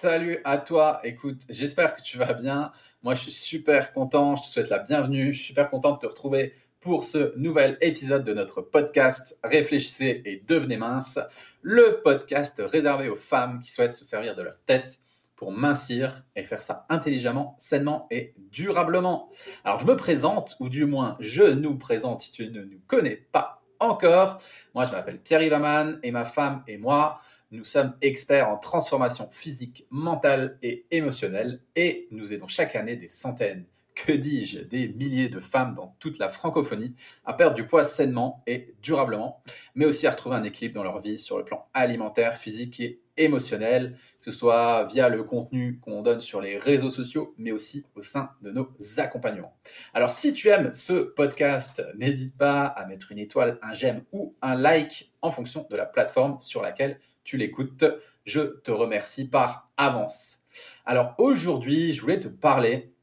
Salut 0.00 0.38
à 0.44 0.58
toi. 0.58 1.00
Écoute, 1.02 1.42
j'espère 1.48 1.96
que 1.96 2.02
tu 2.02 2.18
vas 2.18 2.32
bien. 2.32 2.70
Moi, 3.02 3.16
je 3.16 3.22
suis 3.22 3.32
super 3.32 3.92
content. 3.92 4.36
Je 4.36 4.42
te 4.42 4.46
souhaite 4.46 4.70
la 4.70 4.78
bienvenue. 4.78 5.34
Super 5.34 5.70
content 5.70 5.94
de 5.94 5.98
te 5.98 6.06
retrouver 6.06 6.54
pour 6.78 7.02
ce 7.02 7.36
nouvel 7.36 7.76
épisode 7.80 8.22
de 8.22 8.32
notre 8.32 8.62
podcast 8.62 9.36
Réfléchissez 9.42 10.22
et 10.24 10.44
devenez 10.46 10.76
mince, 10.76 11.18
le 11.62 12.00
podcast 12.04 12.62
réservé 12.64 13.08
aux 13.08 13.16
femmes 13.16 13.58
qui 13.58 13.72
souhaitent 13.72 13.94
se 13.94 14.04
servir 14.04 14.36
de 14.36 14.42
leur 14.42 14.60
tête 14.60 15.00
pour 15.34 15.50
mincir 15.50 16.24
et 16.36 16.44
faire 16.44 16.60
ça 16.60 16.86
intelligemment, 16.90 17.56
sainement 17.58 18.06
et 18.12 18.34
durablement. 18.52 19.30
Alors, 19.64 19.80
je 19.80 19.86
me 19.86 19.96
présente, 19.96 20.54
ou 20.60 20.68
du 20.68 20.86
moins, 20.86 21.16
je 21.18 21.42
nous 21.42 21.76
présente 21.76 22.20
si 22.20 22.30
tu 22.30 22.48
ne 22.52 22.62
nous 22.62 22.80
connais 22.86 23.16
pas 23.16 23.64
encore. 23.80 24.38
Moi, 24.76 24.84
je 24.84 24.92
m'appelle 24.92 25.18
Pierre 25.18 25.42
Ivaman 25.42 25.98
et 26.04 26.12
ma 26.12 26.24
femme 26.24 26.62
et 26.68 26.76
moi, 26.76 27.20
nous 27.50 27.64
sommes 27.64 27.96
experts 28.02 28.48
en 28.48 28.58
transformation 28.58 29.28
physique, 29.32 29.86
mentale 29.90 30.58
et 30.62 30.86
émotionnelle 30.90 31.60
et 31.76 32.08
nous 32.10 32.32
aidons 32.32 32.48
chaque 32.48 32.76
année 32.76 32.96
des 32.96 33.08
centaines, 33.08 33.64
que 33.94 34.12
dis-je, 34.12 34.60
des 34.60 34.88
milliers 34.88 35.28
de 35.28 35.40
femmes 35.40 35.74
dans 35.74 35.96
toute 35.98 36.18
la 36.18 36.28
francophonie 36.28 36.94
à 37.24 37.32
perdre 37.32 37.56
du 37.56 37.66
poids 37.66 37.84
sainement 37.84 38.42
et 38.46 38.74
durablement, 38.82 39.42
mais 39.74 39.86
aussi 39.86 40.06
à 40.06 40.10
retrouver 40.10 40.36
un 40.36 40.44
équilibre 40.44 40.74
dans 40.74 40.84
leur 40.84 41.00
vie 41.00 41.18
sur 41.18 41.38
le 41.38 41.44
plan 41.44 41.66
alimentaire, 41.74 42.36
physique 42.36 42.80
et 42.80 43.00
émotionnel, 43.16 43.96
que 44.20 44.30
ce 44.30 44.38
soit 44.38 44.84
via 44.84 45.08
le 45.08 45.24
contenu 45.24 45.80
qu'on 45.80 46.02
donne 46.02 46.20
sur 46.20 46.40
les 46.40 46.58
réseaux 46.58 46.90
sociaux, 46.90 47.34
mais 47.38 47.50
aussi 47.50 47.84
au 47.96 48.02
sein 48.02 48.30
de 48.42 48.50
nos 48.50 48.68
accompagnements. 48.98 49.56
Alors 49.94 50.10
si 50.10 50.32
tu 50.32 50.48
aimes 50.48 50.72
ce 50.72 50.92
podcast, 50.92 51.82
n'hésite 51.96 52.36
pas 52.36 52.64
à 52.64 52.86
mettre 52.86 53.10
une 53.10 53.18
étoile, 53.18 53.58
un 53.62 53.74
j'aime 53.74 54.04
ou 54.12 54.36
un 54.42 54.54
like 54.54 55.12
en 55.22 55.32
fonction 55.32 55.66
de 55.68 55.76
la 55.76 55.86
plateforme 55.86 56.40
sur 56.40 56.62
laquelle 56.62 57.00
tu 57.28 57.36
l'écoutes. 57.36 57.84
Je 58.24 58.40
te 58.40 58.70
remercie 58.70 59.28
par 59.28 59.70
avance. 59.76 60.38
Alors 60.86 61.14
aujourd'hui, 61.18 61.92
je 61.92 62.00
voulais 62.00 62.20
te 62.20 62.28
parler 62.28 62.94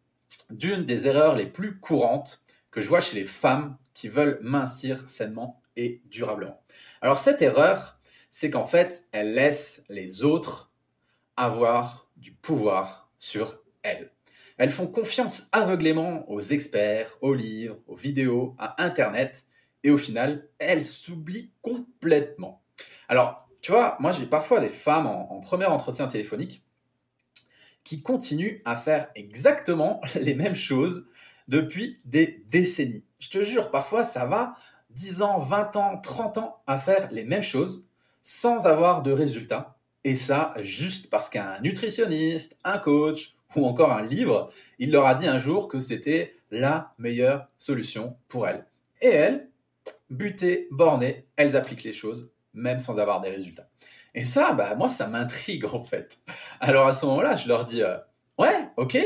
d'une 0.49 0.84
des 0.84 1.05
erreurs 1.05 1.36
les 1.36 1.46
plus 1.46 1.80
courantes 1.80 2.44
que 2.72 2.82
je 2.82 2.88
vois 2.88 3.02
chez 3.02 3.16
les 3.16 3.24
femmes 3.24 3.77
qui 3.94 4.08
veulent 4.08 4.40
mincir 4.41 5.08
sainement 5.08 5.62
et 5.76 6.02
durablement. 6.05 6.60
Alors 7.02 7.20
cette 7.20 7.44
erreur, 7.44 7.99
c'est 8.32 8.49
qu'en 8.49 8.66
fait, 8.66 9.05
elles 9.12 9.36
laissent 9.36 9.84
les 9.90 10.24
autres 10.24 10.71
avoir 11.38 12.10
du 12.18 12.32
pouvoir 12.32 13.12
sur 13.20 13.60
elles. 13.84 14.12
Elles 14.58 14.71
font 14.71 14.88
confiance 14.88 15.44
aveuglément 15.52 16.27
aux 16.32 16.42
experts, 16.42 17.16
aux 17.21 17.36
livres, 17.36 17.77
aux 17.86 17.96
vidéos, 17.96 18.55
à 18.58 18.84
Internet, 18.84 19.46
et 19.84 19.92
au 19.92 19.99
final, 19.99 20.48
elles 20.58 20.84
s'oublient 20.84 21.52
complètement. 21.62 22.64
Alors, 23.08 23.45
tu 23.66 23.71
vois, 23.71 23.98
moi 23.99 24.12
j'ai 24.12 24.27
parfois 24.27 24.60
des 24.60 24.70
femmes 24.70 25.08
en, 25.08 25.40
premier 25.40 25.66
entretien 25.66 26.05
téléphonique 26.05 26.63
qui 27.84 28.04
continuent 28.04 28.62
à 28.63 28.76
faire 28.76 29.08
exactement 29.16 30.02
les 30.21 30.35
mêmes 30.35 30.54
choses 30.54 31.08
depuis 31.48 31.99
des 32.05 32.46
décennies. 32.52 33.04
Je 33.18 33.32
te 33.32 33.41
jure, 33.41 33.71
parfois 33.71 34.04
ça 34.04 34.26
va 34.26 34.54
10 34.91 35.24
ans, 35.24 35.40
20 35.40 35.77
ans, 35.77 35.98
30 35.98 36.38
ans 36.38 36.62
à 36.68 36.77
faire 36.77 37.10
les 37.12 37.24
mêmes 37.24 37.41
choses 37.41 37.88
sans 38.21 38.68
avoir 38.68 39.02
de 39.02 39.12
résultats. 39.12 39.80
Et 40.04 40.16
ça, 40.16 40.54
juste 40.62 41.10
parce 41.10 41.32
qu'un 41.32 41.60
nutritionniste, 41.62 42.60
un 42.63 42.77
coach 42.77 43.36
ou 43.55 43.66
encore 43.66 43.93
un 43.93 44.05
livre, 44.05 44.52
il 44.77 44.91
leur 44.91 45.08
a 45.08 45.16
dit 45.16 45.26
un 45.26 45.40
jour 45.40 45.70
que 45.70 45.80
c'était 45.80 46.36
la 46.52 46.91
meilleure 46.99 47.48
solution 47.58 48.16
pour 48.27 48.48
elles. 48.48 48.68
Et 49.02 49.08
elles, 49.08 49.49
butées, 50.12 50.68
bornées, 50.70 51.26
elles 51.36 51.55
appliquent 51.55 51.84
les 51.84 51.93
choses 51.93 52.30
même 52.56 52.80
sans 52.80 52.98
avoir 52.98 53.22
des 53.22 53.30
résultats. 53.30 53.70
Et 54.16 54.24
ça, 54.24 54.54
bah, 54.54 54.76
moi, 54.76 54.90
ça 54.90 55.08
m'intrigue 55.08 55.66
en 55.66 55.84
fait. 55.84 56.18
Alors 56.62 56.88
à 56.88 56.94
ce 56.94 57.06
moment-là, 57.06 57.36
je 57.36 57.48
leur 57.48 57.66
dis, 57.66 57.84
euh, 57.84 57.98
ouais, 58.40 58.70
ok, 58.78 58.98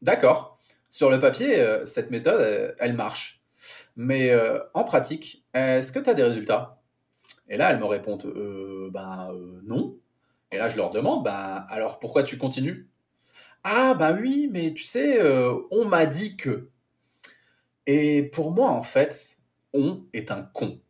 d'accord. 0.00 0.58
Sur 0.88 1.10
le 1.10 1.18
papier, 1.18 1.60
euh, 1.60 1.84
cette 1.84 2.10
méthode, 2.10 2.40
euh, 2.40 2.72
elle, 2.78 2.94
marche. 2.94 3.42
Mais 3.96 4.32
en 4.74 4.84
pratique, 4.84 5.44
est-ce 5.52 5.90
que 5.90 5.98
tu 5.98 6.08
as 6.08 6.14
des 6.14 6.22
résultats? 6.22 6.80
Et 7.48 7.56
là, 7.56 7.72
elles 7.72 7.80
me 7.80 7.84
répondent, 7.86 8.32
ben 8.92 9.32
non. 9.64 9.98
Et 10.52 10.58
là, 10.58 10.68
je 10.68 10.76
leur 10.76 10.90
demande, 10.90 11.24
ben 11.24 11.66
alors 11.68 11.98
pourquoi 11.98 12.22
tu 12.22 12.38
continues? 12.38 12.88
Ah, 13.64 13.94
ben 13.94 14.16
oui, 14.16 14.48
mais 14.52 14.72
tu 14.74 14.84
sais, 14.84 15.18
on 15.72 15.86
m'a 15.86 16.06
dit 16.06 16.36
que. 16.36 16.70
Et 17.86 18.22
pour 18.22 18.52
moi, 18.52 18.70
en 18.70 18.84
fait, 18.84 19.38
on 19.74 20.04
est 20.12 20.30
un 20.30 20.42
con 20.42 20.80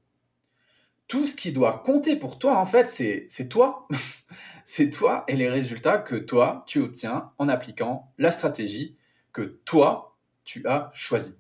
tout 1.09 1.27
ce 1.27 1.35
qui 1.35 1.53
doit 1.53 1.83
compter 1.85 2.17
pour 2.17 2.39
toi, 2.39 2.59
en 2.59 2.67
fait, 2.67 2.87
c'est 2.87 3.49
toi. 3.49 3.89
c'est 4.65 4.91
toi 4.91 5.25
et 5.27 5.37
les 5.37 5.49
résultats 5.49 5.99
que 5.99 6.15
toi, 6.15 6.65
tu 6.67 6.81
obtiens 6.81 7.33
en 7.39 7.49
appliquant 7.49 8.13
la 8.19 8.31
stratégie 8.31 8.97
que 9.33 9.43
toi, 9.43 10.19
tu 10.45 10.67
as 10.67 10.91
choisie. 10.93 11.39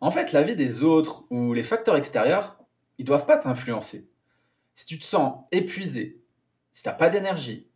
En 0.00 0.10
fait, 0.10 0.32
la 0.32 0.42
vie 0.42 0.54
des 0.54 0.82
autres 0.82 1.24
ou 1.30 1.52
les 1.52 1.62
facteurs 1.64 1.96
extérieurs, 1.96 2.58
ils 2.98 3.04
doivent 3.04 3.26
pas 3.26 3.36
t'influencer. 3.36 4.08
Si 4.74 4.86
tu 4.86 4.98
te 4.98 5.04
sens 5.04 5.44
épuisé, 5.50 6.22
si 6.72 6.84
tu 6.84 6.88
n'as 6.88 6.94
pas 6.94 7.08
d'énergie, 7.08 7.68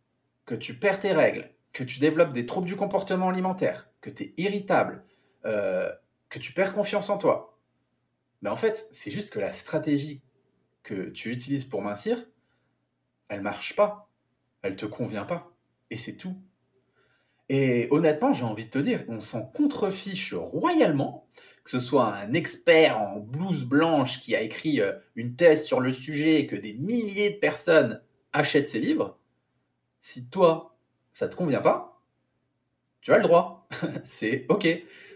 que 0.45 0.55
tu 0.55 0.79
perds 0.79 0.99
tes 0.99 1.11
règles, 1.11 1.51
que 1.73 1.83
tu 1.83 1.99
développes 1.99 2.33
des 2.33 2.45
troubles 2.45 2.67
du 2.67 2.75
comportement 2.75 3.29
alimentaire, 3.29 3.89
que 4.01 4.09
tu 4.09 4.23
es 4.23 4.33
irritable, 4.37 5.03
euh, 5.45 5.91
que 6.29 6.39
tu 6.39 6.53
perds 6.53 6.73
confiance 6.73 7.09
en 7.09 7.17
toi, 7.17 7.57
mais 8.41 8.49
en 8.49 8.55
fait, 8.55 8.87
c'est 8.91 9.11
juste 9.11 9.31
que 9.31 9.39
la 9.39 9.51
stratégie 9.51 10.21
que 10.83 11.09
tu 11.09 11.31
utilises 11.31 11.65
pour 11.65 11.81
mincir, 11.81 12.25
elle 13.27 13.41
marche 13.41 13.75
pas, 13.75 14.09
elle 14.61 14.75
te 14.75 14.85
convient 14.85 15.25
pas, 15.25 15.51
et 15.89 15.97
c'est 15.97 16.17
tout. 16.17 16.35
Et 17.49 17.87
honnêtement, 17.89 18.33
j'ai 18.33 18.43
envie 18.43 18.65
de 18.65 18.69
te 18.69 18.79
dire, 18.79 19.03
on 19.07 19.21
s'en 19.21 19.43
contrefiche 19.43 20.33
royalement, 20.35 21.27
que 21.63 21.71
ce 21.71 21.79
soit 21.79 22.15
un 22.15 22.33
expert 22.33 22.99
en 22.99 23.19
blouse 23.19 23.65
blanche 23.65 24.19
qui 24.19 24.35
a 24.35 24.41
écrit 24.41 24.81
euh, 24.81 24.93
une 25.15 25.35
thèse 25.35 25.65
sur 25.65 25.79
le 25.79 25.91
sujet 25.91 26.39
et 26.39 26.47
que 26.47 26.55
des 26.55 26.73
milliers 26.73 27.31
de 27.31 27.37
personnes 27.37 28.01
achètent 28.33 28.67
ses 28.67 28.79
livres. 28.79 29.17
Si 29.99 30.29
toi, 30.29 30.77
ça 31.11 31.27
te 31.27 31.35
convient 31.35 31.61
pas, 31.61 32.01
tu 33.01 33.11
as 33.13 33.17
le 33.17 33.23
droit. 33.23 33.67
c'est 34.03 34.45
OK. 34.49 34.67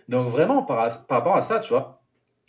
Donc 0.10 0.28
vraiment, 0.28 0.64
par, 0.64 1.06
par 1.06 1.20
rapport 1.20 1.36
à 1.36 1.42
ça, 1.44 1.60
tu 1.60 1.70
vois, 1.70 2.04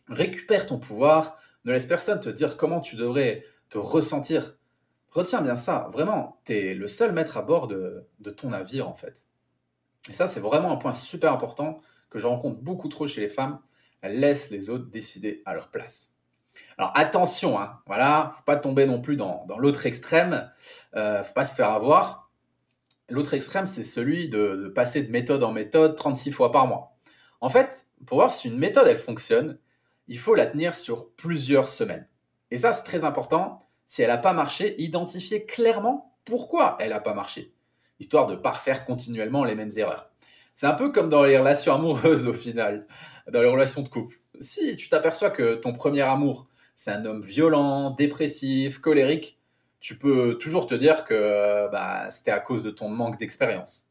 récupère 0.09 0.67
ton 0.67 0.79
pouvoir, 0.79 1.39
ne 1.65 1.73
laisse 1.73 1.87
personne 1.87 2.21
te 2.21 2.29
dire 2.29 2.57
comment 2.57 2.81
tu 2.81 2.97
devrais 2.97 3.45
te 3.69 3.79
ressentir. 3.79 4.57
Retiens 5.11 5.43
bien 5.43 5.57
ça. 5.57 5.89
Vraiment, 5.93 6.41
tu 6.45 6.53
es 6.53 6.75
le 6.75 6.87
seul 6.87 7.13
maître 7.13 7.37
à 7.37 7.43
bord 7.43 7.69
de, 7.69 8.09
ton 8.37 8.51
navire, 8.51 8.89
en 8.89 8.95
fait. 8.95 9.25
Et 10.09 10.13
ça, 10.13 10.27
c'est 10.27 10.41
vraiment 10.41 10.73
un 10.73 10.77
point 10.77 10.95
super 10.95 11.33
important 11.33 11.81
que 12.11 12.19
je 12.19 12.27
rencontre 12.27 12.61
beaucoup 12.61 12.89
trop 12.89 13.07
chez 13.07 13.21
les 13.21 13.29
femmes. 13.29 13.61
Elles 14.03 14.21
laissent 14.21 14.51
les 14.51 14.71
autres 14.71 14.87
décider 14.91 15.43
à 15.47 15.55
leur 15.55 15.71
place. 15.71 16.11
Alors 16.79 16.93
attention, 16.95 17.59
hein, 17.59 17.81
voilà, 17.87 18.31
faut 18.35 18.43
pas 18.45 18.57
tomber 18.57 18.87
non 18.87 19.01
plus 19.01 19.17
dans, 19.17 19.45
l'autre 19.59 19.87
extrême, 19.87 20.51
euh, 20.95 21.25
faut 21.25 21.33
pas 21.33 21.45
se 21.45 21.55
faire 21.55 21.71
avoir. 21.71 22.31
L'autre 23.09 23.35
extrême, 23.35 23.67
c'est 23.67 23.83
celui 23.83 24.29
de, 24.29 24.57
de, 24.57 24.69
passer 24.69 25.03
de 25.03 25.11
méthode 25.11 25.43
en 25.43 25.53
méthode 25.53 25.97
36 25.97 26.31
fois 26.31 26.53
par 26.53 26.67
mois. 26.67 26.97
En 27.41 27.49
fait, 27.49 27.87
pour 28.07 28.19
voir 28.19 28.33
si 28.33 28.49
une 28.49 28.59
méthode 28.59 28.87
elle 28.87 28.99
fonctionne, 28.99 29.59
il 30.09 30.19
faut 30.19 30.35
la 30.35 30.47
tenir 30.47 30.75
sur 30.75 31.11
plusieurs 31.13 31.69
semaines. 31.69 32.07
Et 32.51 32.59
ça, 32.59 32.73
c'est 32.73 32.85
très 32.85 33.05
important. 33.05 33.69
Si 33.87 34.03
elle 34.03 34.09
n'a 34.09 34.19
pas 34.19 34.33
marché, 34.33 34.81
identifier 34.81 35.45
clairement 35.45 36.17
pourquoi 36.25 36.77
elle 36.81 36.91
n'a 36.91 37.01
pas 37.01 37.15
marché, 37.15 37.53
histoire 38.01 38.27
de 38.27 38.35
ne 38.35 38.39
pas 38.39 38.53
refaire 38.53 38.85
continuellement 38.85 39.45
les 39.45 39.55
mêmes 39.55 39.71
erreurs. 39.77 40.11
C'est 40.55 40.67
un 40.67 40.73
peu 40.73 40.91
comme 40.91 41.11
dans 41.11 41.25
les 41.25 41.39
relations 41.39 41.75
amoureuses 41.75 42.27
au 42.29 42.33
final, 42.33 42.87
dans 43.31 43.43
les 43.43 43.49
relations 43.49 43.83
de 43.83 43.89
couple. 43.89 44.21
Si 44.41 44.77
tu 44.77 44.89
t'aperçois 44.89 45.31
que 45.31 45.55
ton 45.55 45.73
premier 45.73 46.03
amour, 46.03 46.47
c'est 46.75 46.91
un 46.91 47.05
homme 47.05 47.23
violent, 47.23 47.91
dépressif, 47.91 48.79
colérique, 48.79 49.39
tu 49.81 49.99
peux 49.99 50.39
toujours 50.39 50.67
te 50.67 50.75
dire 50.75 51.05
que 51.05 51.71
bah, 51.71 52.11
c'était 52.11 52.31
à 52.31 52.41
cause 52.41 52.63
de 52.63 52.71
ton 52.71 52.89
manque 52.89 53.19
d'expérience. 53.19 53.87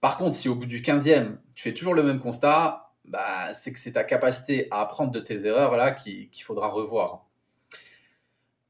Par 0.00 0.16
contre, 0.16 0.36
si 0.36 0.48
au 0.48 0.54
bout 0.54 0.66
du 0.66 0.80
15e, 0.80 1.38
tu 1.54 1.62
fais 1.62 1.72
toujours 1.72 1.94
le 1.94 2.02
même 2.02 2.20
constat, 2.20 2.87
bah, 3.08 3.52
c'est 3.54 3.72
que 3.72 3.78
c'est 3.78 3.92
ta 3.92 4.04
capacité 4.04 4.68
à 4.70 4.80
apprendre 4.80 5.10
de 5.10 5.20
tes 5.20 5.44
erreurs 5.46 5.76
là 5.76 5.90
qu'il 5.92 6.30
faudra 6.42 6.68
revoir. 6.68 7.26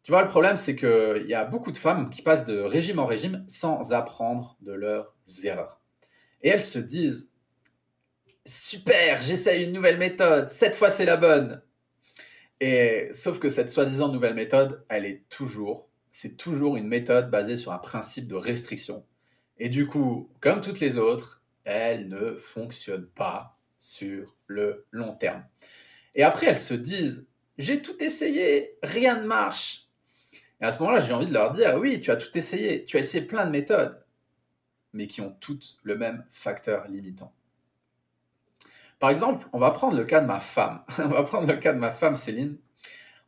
Tu 0.02 0.12
vois, 0.12 0.23
le 0.23 0.29
problème, 0.29 0.56
c'est 0.56 0.75
qu'il 0.75 1.26
y 1.26 1.35
a 1.35 1.44
beaucoup 1.44 1.70
de 1.70 1.76
femmes 1.76 2.08
qui 2.08 2.23
passent 2.23 2.46
de 2.46 2.61
régime 2.61 2.99
en 2.99 3.05
régime 3.05 3.44
sans 3.46 3.93
apprendre 3.93 4.56
de 4.62 4.73
leurs 4.73 5.14
erreurs. 5.44 5.82
Et 6.43 6.49
elles 6.49 6.62
se 6.62 6.79
disent 6.79 7.29
Super, 8.46 9.20
j'essaye 9.20 9.64
une 9.64 9.73
nouvelle 9.73 9.99
méthode, 9.99 10.49
cette 10.49 10.75
fois 10.75 10.88
c'est 10.88 11.05
la 11.05 11.19
bonne. 11.19 11.61
Et 12.61 13.08
sauf 13.12 13.38
que 13.38 13.50
cette 13.50 13.69
soi-disant 13.69 14.08
nouvelle 14.08 14.35
méthode, 14.35 14.82
elle 14.88 15.05
est 15.05 15.29
toujours, 15.29 15.90
c'est 16.11 16.38
toujours 16.38 16.76
une 16.76 16.88
méthode 16.88 17.31
basée 17.31 17.56
sur 17.56 17.73
un 17.73 17.79
principe 17.79 18.26
de 18.26 18.35
restriction. 18.35 19.05
Et 19.58 19.69
du 19.69 19.87
coup, 19.87 20.31
comme 20.40 20.62
toutes 20.62 20.81
les 20.81 20.96
autres, 20.96 21.43
elle 21.64 22.08
ne 22.08 22.37
fonctionne 22.37 23.06
pas 23.06 23.58
sur 23.79 24.37
le 24.47 24.87
long 24.91 25.15
terme. 25.15 25.45
Et 26.15 26.23
après, 26.23 26.47
elles 26.47 26.59
se 26.59 26.75
disent, 26.75 27.27
j'ai 27.59 27.83
tout 27.83 28.03
essayé, 28.03 28.79
rien 28.83 29.21
ne 29.21 29.27
marche. 29.27 29.89
Et 30.61 30.65
à 30.65 30.73
ce 30.73 30.81
moment-là, 30.83 31.01
j'ai 31.01 31.13
envie 31.13 31.27
de 31.27 31.33
leur 31.33 31.53
dire, 31.53 31.77
oui, 31.79 32.01
tu 32.01 32.11
as 32.11 32.17
tout 32.17 32.37
essayé, 32.37 32.85
tu 32.85 32.97
as 32.97 33.01
essayé 33.01 33.25
plein 33.25 33.47
de 33.47 33.51
méthodes. 33.51 34.05
mais 34.95 35.07
qui 35.07 35.21
ont 35.21 35.33
toutes 35.41 35.77
le 35.83 35.97
même 35.97 36.25
facteur 36.31 36.89
limitant. 36.89 37.33
Par 38.99 39.11
exemple, 39.11 39.47
on 39.53 39.59
va 39.59 39.71
prendre 39.71 39.97
le 39.97 40.05
cas 40.05 40.21
de 40.21 40.27
ma 40.27 40.41
femme. 40.41 40.83
on 40.99 41.09
va 41.09 41.23
prendre 41.23 41.47
le 41.47 41.57
cas 41.59 41.73
de 41.73 41.79
ma 41.79 41.91
femme 41.91 42.17
Céline. 42.17 42.59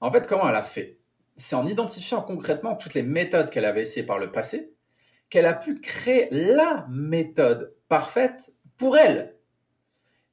En 0.00 0.10
fait, 0.10 0.26
comment 0.26 0.48
elle 0.48 0.56
a 0.56 0.62
fait? 0.62 0.98
C'est 1.36 1.54
en 1.54 1.66
identifiant 1.66 2.22
concrètement 2.22 2.74
toutes 2.74 2.94
les 2.94 3.02
méthodes 3.02 3.50
qu'elle 3.50 3.66
avait 3.66 3.82
essayées 3.82 4.06
par 4.06 4.18
le 4.18 4.32
passé 4.32 4.74
qu'elle 5.30 5.46
a 5.46 5.54
pu 5.54 5.80
créer 5.80 6.28
la 6.32 6.86
méthode 6.90 7.74
parfaite 7.88 8.52
pour 8.76 8.98
elle. 8.98 9.36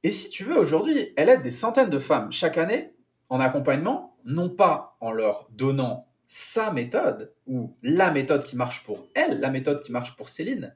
Et 0.04 0.12
si 0.12 0.30
tu 0.30 0.44
veux, 0.44 0.56
aujourd'hui, 0.56 1.12
elle 1.16 1.28
aide 1.28 1.42
des 1.42 1.50
centaines 1.50 1.90
de 1.90 1.98
femmes 1.98 2.32
chaque 2.32 2.58
année 2.58 2.94
en 3.28 3.40
accompagnement, 3.40 4.16
non 4.24 4.48
pas 4.48 4.96
en 5.00 5.10
leur 5.12 5.48
donnant 5.50 6.06
sa 6.28 6.70
méthode 6.72 7.34
ou 7.46 7.74
la 7.82 8.10
méthode 8.10 8.44
qui 8.44 8.56
marche 8.56 8.84
pour 8.84 9.08
elle, 9.14 9.40
la 9.40 9.50
méthode 9.50 9.82
qui 9.82 9.92
marche 9.92 10.14
pour 10.16 10.28
Céline, 10.28 10.74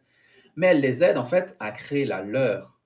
mais 0.57 0.69
elle 0.69 0.81
les 0.81 1.03
aide 1.05 1.19
en 1.19 1.25
fait 1.25 1.57
à 1.61 1.71
créer 1.73 2.05
la 2.05 2.23
leur. 2.23 2.81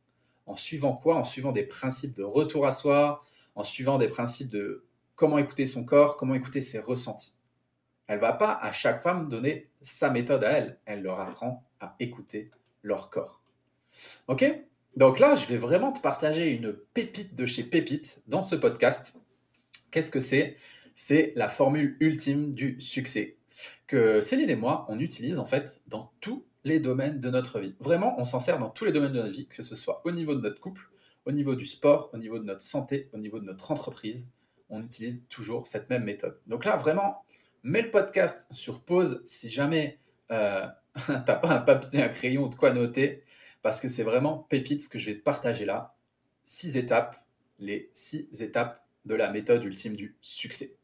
En 0.47 0.56
suivant 0.56 0.94
quoi? 0.94 1.17
En 1.17 1.25
suivant 1.25 1.53
des 1.53 1.65
principes 1.65 2.15
de 2.15 2.23
retour 2.23 2.67
à 2.67 2.73
soi, 2.73 3.23
en 3.55 3.65
suivant 3.65 3.99
des 3.99 4.09
principes 4.09 4.50
de 4.50 4.85
comment 5.15 5.38
écouter 5.38 5.67
son 5.67 5.85
corps, 5.85 6.17
comment 6.17 6.35
écouter 6.35 6.61
ses 6.61 6.79
ressentis. 6.79 7.35
Elle 8.06 8.21
va 8.21 8.33
pas 8.33 8.53
à 8.53 8.71
chaque 8.71 9.00
femme 9.00 9.29
donner 9.29 9.71
sa 9.83 10.11
méthode 10.11 10.44
à 10.44 10.50
elle, 10.50 10.79
elle 10.85 11.03
leur 11.03 11.19
apprend 11.19 11.65
à 11.81 11.97
écouter 11.99 12.50
leur 12.83 13.11
corps. 13.11 13.43
Ok? 14.29 14.44
Donc 14.96 15.19
là, 15.19 15.34
je 15.34 15.46
vais 15.46 15.58
vraiment 15.58 15.93
te 15.93 16.00
partager 16.00 16.56
une 16.56 16.72
pépite 16.72 17.34
de 17.34 17.44
chez 17.44 17.62
Pépite 17.62 18.22
dans 18.26 18.43
ce 18.43 18.56
podcast. 18.56 19.14
Qu'est-ce 19.90 20.10
que 20.10 20.20
c'est? 20.20 20.56
C'est 20.94 21.34
la 21.37 21.50
formule 21.50 21.98
ultime 22.00 22.54
du 22.54 22.81
succès 22.81 23.37
que 23.87 24.22
Céline 24.22 24.48
et 24.48 24.56
moi, 24.56 24.87
on 24.88 24.98
utilise 24.98 25.38
en 25.38 25.44
fait 25.44 25.82
dans 25.87 26.12
tous 26.20 26.46
les 26.64 26.81
domaines 26.81 27.20
de 27.20 27.28
notre 27.31 27.60
vie. 27.60 27.75
Vraiment, 27.78 28.19
on 28.19 28.25
s'en 28.25 28.40
sert 28.40 28.58
dans 28.58 28.70
tous 28.70 28.87
les 28.87 28.93
domaines 28.93 29.12
de 29.12 29.20
notre 29.20 29.32
vie, 29.32 29.46
que 29.46 29.62
ce 29.62 29.76
soit 29.76 30.00
au 30.04 30.10
niveau 30.10 30.34
de 30.34 30.40
notre 30.40 30.60
couple, 30.60 30.88
au 31.26 31.32
niveau 31.32 31.54
du 31.54 31.66
sport, 31.66 32.10
au 32.14 32.19
niveau 32.19 32.38
de 32.38 32.44
notre 32.44 32.62
santé, 32.62 33.10
au 33.12 33.19
niveau 33.19 33.38
de 33.38 33.44
notre 33.44 33.70
entreprise. 33.70 34.28
On 34.70 34.82
utilise 34.82 35.25
toujours 35.28 35.66
cette 35.66 35.90
même 35.90 36.04
méthode. 36.04 36.40
Donc 36.46 36.64
là, 36.64 36.76
vraiment, 36.76 37.22
mets 37.62 37.82
le 37.82 37.90
podcast 37.90 38.49
sur 38.50 38.82
pause 38.82 39.20
si 39.25 39.50
jamais 39.50 40.00
euh, 40.31 40.66
tu 41.06 41.12
n'as 41.12 41.20
pas 41.20 41.50
un 41.50 41.60
papier, 41.60 42.02
un 42.02 42.08
crayon 42.08 42.44
ou 42.44 42.49
de 42.49 42.54
quoi 42.54 42.72
noter, 42.72 43.22
parce 43.66 43.80
que 43.80 43.88
c'est 43.88 44.04
vraiment 44.04 44.46
pépite 44.48 44.80
ce 44.80 44.88
que 44.88 44.96
je 44.96 45.06
vais 45.06 45.16
te 45.16 45.24
partager 45.24 45.64
là. 45.64 45.96
Six 46.44 46.76
étapes, 46.76 47.20
les 47.58 47.90
six 47.94 48.28
étapes 48.40 48.86
de 49.06 49.16
la 49.16 49.32
méthode 49.32 49.64
ultime 49.64 49.96
du 49.96 50.16
succès. 50.20 50.76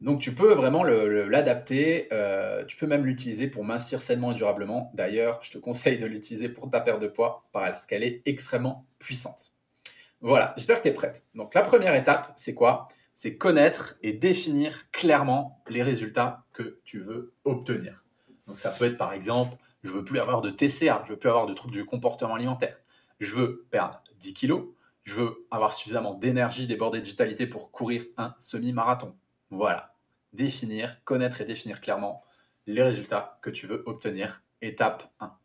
Donc 0.00 0.20
tu 0.20 0.32
peux 0.32 0.54
vraiment 0.54 0.84
l'adapter, 0.84 2.06
euh, 2.12 2.64
tu 2.66 2.76
peux 2.76 2.86
même 2.86 3.04
l'utiliser 3.04 3.48
pour 3.48 3.64
mincir 3.64 4.00
sainement 4.00 4.30
et 4.30 4.36
durablement. 4.36 4.92
D'ailleurs, 4.94 5.40
je 5.42 5.50
te 5.50 5.58
conseille 5.58 5.98
de 5.98 6.06
l'utiliser 6.06 6.48
pour 6.48 6.70
ta 6.70 6.80
perte 6.80 7.00
de 7.00 7.08
poids 7.08 7.48
parce 7.50 7.84
qu'elle 7.84 8.04
est 8.04 8.22
extrêmement 8.26 8.86
puissante. 9.00 9.52
Voilà, 10.20 10.54
j'espère 10.56 10.78
que 10.78 10.84
tu 10.84 10.90
es 10.90 10.94
prête. 10.94 11.24
Donc 11.34 11.52
la 11.54 11.62
première 11.62 11.96
étape, 11.96 12.32
c'est 12.36 12.54
quoi? 12.54 12.86
C'est 13.12 13.36
connaître 13.36 13.96
et 14.04 14.12
définir 14.12 14.88
clairement 14.92 15.64
les 15.68 15.82
résultats 15.82 16.44
que 16.52 16.78
tu 16.84 17.00
veux 17.00 17.34
obtenir. 17.42 18.04
Donc 18.46 18.60
ça 18.60 18.70
peut 18.70 18.84
être 18.84 18.96
par 18.96 19.12
exemple, 19.12 19.56
je 19.84 19.90
veux 19.90 20.04
plus 20.04 20.18
avoir 20.18 20.40
de 20.40 20.50
TCA, 20.50 21.02
je 21.04 21.12
veux 21.12 21.18
plus 21.18 21.28
avoir 21.28 21.46
de 21.46 21.52
troubles 21.52 21.74
du 21.74 21.84
comportement 21.84 22.34
alimentaire, 22.34 22.76
je 23.20 23.34
veux 23.34 23.66
perdre 23.70 24.02
10 24.18 24.34
kilos, 24.34 24.68
je 25.04 25.14
veux 25.14 25.46
avoir 25.50 25.74
suffisamment 25.74 26.14
d'énergie, 26.14 26.66
débordée 26.66 27.00
de 27.00 27.06
vitalité 27.06 27.46
pour 27.46 27.70
courir 27.70 28.04
un 28.16 28.34
semi-marathon. 28.38 29.14
Voilà, 29.50 29.94
définir, 30.32 31.04
connaître 31.04 31.42
et 31.42 31.44
définir 31.44 31.82
clairement 31.82 32.24
les 32.66 32.82
résultats 32.82 33.38
que 33.42 33.50
tu 33.50 33.66
veux 33.66 33.82
obtenir. 33.86 34.42
Étape 34.62 35.12
1. 35.20 35.36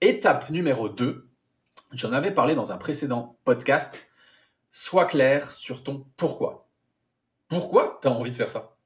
Étape 0.00 0.48
numéro 0.48 0.88
2, 0.88 1.28
j'en 1.92 2.12
avais 2.12 2.30
parlé 2.30 2.54
dans 2.54 2.72
un 2.72 2.78
précédent 2.78 3.38
podcast, 3.44 4.08
sois 4.70 5.04
clair 5.04 5.52
sur 5.52 5.84
ton 5.84 6.06
pourquoi. 6.16 6.66
Pourquoi 7.48 7.98
tu 8.00 8.08
as 8.08 8.12
envie 8.12 8.30
de 8.30 8.36
faire 8.36 8.48
ça? 8.48 8.76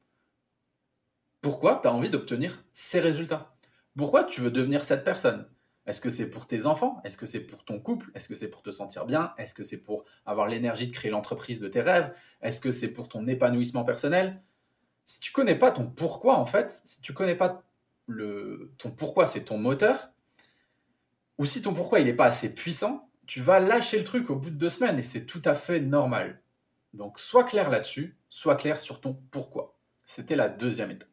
Pourquoi 1.40 1.78
tu 1.80 1.86
as 1.86 1.92
envie 1.92 2.10
d'obtenir 2.10 2.64
ces 2.72 2.98
résultats? 2.98 3.51
Pourquoi 3.96 4.24
tu 4.24 4.40
veux 4.40 4.50
devenir 4.50 4.84
cette 4.84 5.04
personne? 5.04 5.48
Est-ce 5.86 6.00
que 6.00 6.10
c'est 6.10 6.26
pour 6.26 6.46
tes 6.46 6.66
enfants? 6.66 7.00
Est-ce 7.04 7.18
que 7.18 7.26
c'est 7.26 7.40
pour 7.40 7.64
ton 7.64 7.80
couple? 7.80 8.10
Est-ce 8.14 8.28
que 8.28 8.34
c'est 8.34 8.48
pour 8.48 8.62
te 8.62 8.70
sentir 8.70 9.04
bien? 9.04 9.34
Est-ce 9.36 9.54
que 9.54 9.64
c'est 9.64 9.78
pour 9.78 10.04
avoir 10.24 10.46
l'énergie 10.46 10.86
de 10.86 10.92
créer 10.92 11.10
l'entreprise 11.10 11.58
de 11.58 11.68
tes 11.68 11.80
rêves? 11.80 12.14
Est-ce 12.40 12.60
que 12.60 12.70
c'est 12.70 12.88
pour 12.88 13.08
ton 13.08 13.26
épanouissement 13.26 13.84
personnel? 13.84 14.42
Si 15.04 15.20
tu 15.20 15.32
connais 15.32 15.58
pas 15.58 15.72
ton 15.72 15.90
pourquoi 15.90 16.38
en 16.38 16.44
fait, 16.44 16.80
si 16.84 17.00
tu 17.00 17.12
connais 17.12 17.34
pas 17.34 17.64
le 18.06 18.72
ton 18.78 18.90
pourquoi 18.90 19.26
c'est 19.26 19.44
ton 19.44 19.58
moteur, 19.58 20.10
ou 21.38 21.46
si 21.46 21.62
ton 21.62 21.74
pourquoi 21.74 21.98
il 21.98 22.06
n'est 22.06 22.14
pas 22.14 22.26
assez 22.26 22.54
puissant, 22.54 23.10
tu 23.26 23.40
vas 23.40 23.58
lâcher 23.58 23.98
le 23.98 24.04
truc 24.04 24.30
au 24.30 24.36
bout 24.36 24.50
de 24.50 24.56
deux 24.56 24.68
semaines 24.68 24.98
et 24.98 25.02
c'est 25.02 25.26
tout 25.26 25.42
à 25.44 25.54
fait 25.54 25.80
normal. 25.80 26.40
Donc 26.94 27.18
sois 27.18 27.44
clair 27.44 27.70
là-dessus, 27.70 28.16
sois 28.28 28.54
clair 28.54 28.78
sur 28.78 29.00
ton 29.00 29.14
pourquoi. 29.30 29.76
C'était 30.04 30.36
la 30.36 30.48
deuxième 30.48 30.90
étape. 30.90 31.08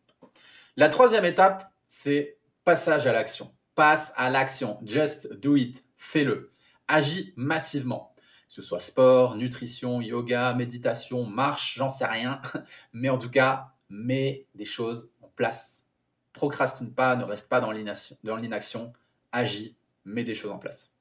La 0.76 0.90
troisième 0.90 1.26
étape, 1.26 1.72
c'est 1.88 2.38
passage 2.70 3.08
à 3.08 3.12
l'action 3.12 3.52
passe 3.74 4.14
à 4.16 4.30
l'action. 4.30 4.80
Just 4.86 5.34
do 5.34 5.56
it. 5.56 5.84
Fais-le. 5.98 6.54
Agis 6.88 7.34
massivement. 7.36 8.14
Que 8.48 8.54
ce 8.54 8.62
soit 8.62 8.80
sport, 8.80 9.36
nutrition, 9.36 10.02
yoga, 10.02 10.54
méditation, 10.54 11.26
marche, 11.26 11.74
j'en 11.78 11.90
sais 11.90 12.06
rien. 12.06 12.40
Mais 12.94 13.10
en 13.10 13.18
tout 13.18 13.32
cas, 13.32 13.74
mets 13.90 14.46
des 14.54 14.66
choses 14.66 15.10
en 15.24 15.30
place. 15.30 15.88
Procrastine 16.32 16.94
pas, 16.94 17.16
ne 17.16 17.24
reste 17.24 17.50
pas 17.50 17.60
dans 17.60 17.72
l'inaction. 17.72 18.94
Agis, 19.32 19.76
mets 20.06 20.24
des 20.24 20.36
choses 20.36 20.52
en 20.52 20.60
place. 20.60 20.92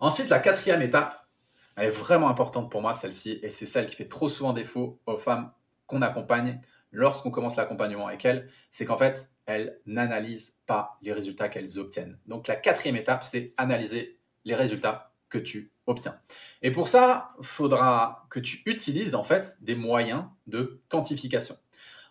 Ensuite, 0.00 0.30
la 0.30 0.40
quatrième 0.40 0.82
étape, 0.82 1.28
elle 1.76 1.86
est 1.86 1.90
vraiment 1.90 2.28
importante 2.28 2.72
pour 2.72 2.82
moi, 2.82 2.92
celle-ci, 2.92 3.38
et 3.44 3.50
c'est 3.50 3.66
celle 3.66 3.86
qui 3.86 3.94
fait 3.94 4.08
trop 4.08 4.28
souvent 4.28 4.52
défaut 4.52 5.00
aux 5.06 5.16
femmes 5.16 5.52
qu'on 5.86 6.02
accompagne 6.02 6.60
lorsqu'on 6.92 7.30
commence 7.30 7.56
l'accompagnement 7.56 8.08
avec 8.08 8.24
elles, 8.24 8.48
c'est 8.70 8.84
qu'en 8.84 8.96
fait, 8.96 9.30
elles 9.50 9.80
n'analysent 9.86 10.56
pas 10.66 10.98
les 11.02 11.12
résultats 11.12 11.48
qu'elles 11.48 11.78
obtiennent. 11.78 12.18
Donc 12.26 12.46
la 12.46 12.56
quatrième 12.56 12.96
étape, 12.96 13.24
c'est 13.24 13.52
analyser 13.56 14.18
les 14.44 14.54
résultats 14.54 15.12
que 15.28 15.38
tu 15.38 15.72
obtiens. 15.86 16.18
Et 16.62 16.70
pour 16.70 16.88
ça, 16.88 17.32
il 17.38 17.46
faudra 17.46 18.26
que 18.30 18.40
tu 18.40 18.62
utilises 18.66 19.14
en 19.14 19.24
fait 19.24 19.56
des 19.60 19.74
moyens 19.74 20.24
de 20.46 20.80
quantification. 20.88 21.56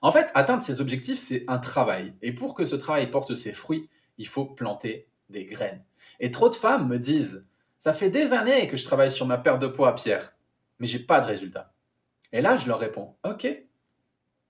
En 0.01 0.11
fait, 0.11 0.31
atteindre 0.33 0.63
ces 0.63 0.81
objectifs, 0.81 1.19
c'est 1.19 1.43
un 1.47 1.59
travail. 1.59 2.13
Et 2.21 2.31
pour 2.33 2.53
que 2.53 2.65
ce 2.65 2.75
travail 2.75 3.09
porte 3.09 3.35
ses 3.35 3.53
fruits, 3.53 3.89
il 4.17 4.27
faut 4.27 4.45
planter 4.45 5.09
des 5.29 5.45
graines. 5.45 5.83
Et 6.19 6.31
trop 6.31 6.49
de 6.49 6.55
femmes 6.55 6.87
me 6.87 6.97
disent, 6.97 7.45
ça 7.77 7.93
fait 7.93 8.09
des 8.09 8.33
années 8.33 8.67
que 8.67 8.77
je 8.77 8.85
travaille 8.85 9.11
sur 9.11 9.25
ma 9.25 9.37
perte 9.37 9.61
de 9.61 9.67
poids, 9.67 9.95
Pierre, 9.95 10.35
mais 10.79 10.87
j'ai 10.87 10.99
pas 10.99 11.19
de 11.19 11.25
résultats. 11.25 11.73
Et 12.31 12.41
là, 12.41 12.57
je 12.57 12.67
leur 12.67 12.79
réponds, 12.79 13.15
ok, 13.25 13.47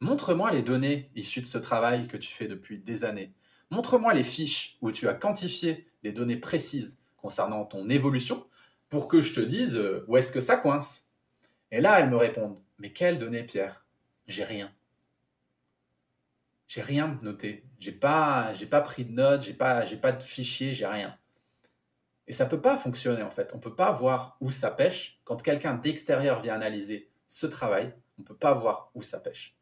Montre-moi 0.01 0.51
les 0.51 0.63
données 0.63 1.11
issues 1.15 1.41
de 1.41 1.45
ce 1.45 1.57
travail 1.57 2.07
que 2.07 2.15
tu 2.15 2.31
fais 2.31 2.47
depuis 2.47 2.79
des 2.79 3.03
années. 3.03 3.33
Montre-moi 3.69 4.13
les 4.13 4.23
fiches 4.23 4.77
où 4.81 4.91
tu 4.91 5.09
as 5.09 5.13
quantifié 5.13 5.87
des 6.03 6.13
données 6.13 6.37
précises 6.37 6.99
concernant 7.17 7.65
ton 7.65 7.89
évolution 7.89 8.47
pour 8.87 9.09
que 9.09 9.19
je 9.19 9.33
te 9.33 9.41
dise 9.41 9.75
euh, 9.75 10.05
où 10.07 10.15
est-ce 10.15 10.31
que 10.31 10.39
ça 10.39 10.55
coince. 10.55 11.09
Et 11.71 11.81
là, 11.81 11.99
elles 11.99 12.09
me 12.09 12.15
répondent 12.15 12.63
Mais 12.77 12.93
quelles 12.93 13.19
données, 13.19 13.43
Pierre? 13.43 13.85
J'ai 14.25 14.45
rien. 14.45 14.71
J'ai 16.69 16.81
rien 16.81 17.19
noté. 17.21 17.65
J'ai 17.79 17.91
pas, 17.91 18.53
pas 18.71 18.81
pris 18.81 19.03
de 19.03 19.11
notes, 19.11 19.43
j'ai 19.43 19.53
pas, 19.53 19.85
j'ai 19.85 19.97
pas 19.97 20.13
de 20.13 20.23
fichier, 20.23 20.71
j'ai 20.71 20.85
rien. 20.85 21.17
Et 22.25 22.31
ça 22.31 22.45
peut 22.45 22.61
pas 22.61 22.77
fonctionner 22.77 23.23
en 23.23 23.31
fait. 23.31 23.51
On 23.53 23.59
peut 23.59 23.75
pas 23.75 23.91
voir 23.91 24.37
où 24.39 24.49
ça 24.49 24.71
pêche. 24.71 25.19
Quand 25.25 25.41
quelqu'un 25.41 25.73
d'extérieur 25.73 26.41
vient 26.41 26.55
analyser 26.55 27.09
ce 27.27 27.47
travail, 27.47 27.93
on 28.17 28.23
peut 28.23 28.37
pas 28.37 28.53
voir 28.53 28.91
où 28.95 29.01
ça 29.01 29.19
pêche 29.19 29.58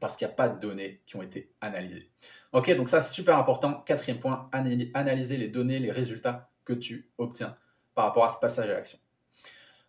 parce 0.00 0.16
qu'il 0.16 0.26
n'y 0.26 0.32
a 0.32 0.36
pas 0.36 0.48
de 0.48 0.58
données 0.58 1.02
qui 1.06 1.16
ont 1.16 1.22
été 1.22 1.52
analysées. 1.60 2.10
Ok, 2.52 2.74
donc 2.76 2.88
ça 2.88 3.00
c'est 3.00 3.14
super 3.14 3.36
important. 3.38 3.82
Quatrième 3.82 4.20
point, 4.20 4.46
analyser 4.52 5.36
les 5.36 5.48
données, 5.48 5.78
les 5.78 5.90
résultats 5.90 6.50
que 6.64 6.72
tu 6.72 7.10
obtiens 7.18 7.56
par 7.94 8.06
rapport 8.06 8.24
à 8.24 8.28
ce 8.28 8.38
passage 8.38 8.70
à 8.70 8.74
l'action. 8.74 8.98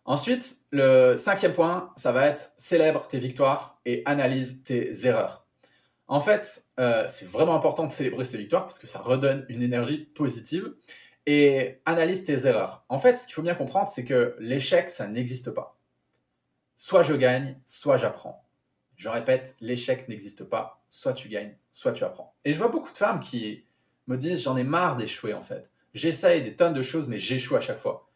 Ensuite, 0.04 0.58
le 0.70 1.16
cinquième 1.16 1.52
point, 1.52 1.92
ça 1.96 2.10
va 2.10 2.26
être 2.26 2.52
célèbre 2.56 3.06
tes 3.06 3.18
victoires 3.18 3.80
et 3.84 4.02
analyse 4.06 4.62
tes 4.62 5.06
erreurs. 5.06 5.46
En 6.08 6.20
fait, 6.20 6.64
euh, 6.80 7.04
c'est 7.06 7.28
vraiment 7.28 7.54
important 7.54 7.86
de 7.86 7.92
célébrer 7.92 8.24
ces 8.24 8.36
victoires 8.36 8.64
parce 8.64 8.80
que 8.80 8.88
ça 8.88 8.98
redonne 8.98 9.46
une 9.48 9.62
énergie 9.62 9.98
positive 9.98 10.74
et 11.26 11.80
analyse 11.86 12.24
tes 12.24 12.46
erreurs. 12.46 12.84
En 12.88 12.98
fait, 12.98 13.14
ce 13.14 13.26
qu'il 13.26 13.34
faut 13.34 13.42
bien 13.42 13.54
comprendre, 13.54 13.88
c'est 13.88 14.04
que 14.04 14.34
l'échec, 14.40 14.90
ça 14.90 15.06
n'existe 15.06 15.52
pas. 15.52 15.78
Soit 16.74 17.02
je 17.02 17.14
gagne, 17.14 17.60
soit 17.66 17.96
j'apprends. 17.96 18.44
Je 19.00 19.08
répète, 19.08 19.56
l'échec 19.62 20.10
n'existe 20.10 20.44
pas. 20.44 20.84
Soit 20.90 21.14
tu 21.14 21.30
gagnes, 21.30 21.56
soit 21.72 21.92
tu 21.92 22.04
apprends. 22.04 22.34
Et 22.44 22.52
je 22.52 22.58
vois 22.58 22.68
beaucoup 22.68 22.92
de 22.92 22.98
femmes 22.98 23.20
qui 23.20 23.64
me 24.06 24.18
disent 24.18 24.42
j'en 24.42 24.58
ai 24.58 24.62
marre 24.62 24.96
d'échouer 24.96 25.32
en 25.32 25.42
fait. 25.42 25.70
J'essaye 25.94 26.42
des 26.42 26.54
tonnes 26.54 26.74
de 26.74 26.82
choses, 26.82 27.08
mais 27.08 27.16
j'échoue 27.16 27.56
à 27.56 27.60
chaque 27.60 27.78
fois. 27.78 28.10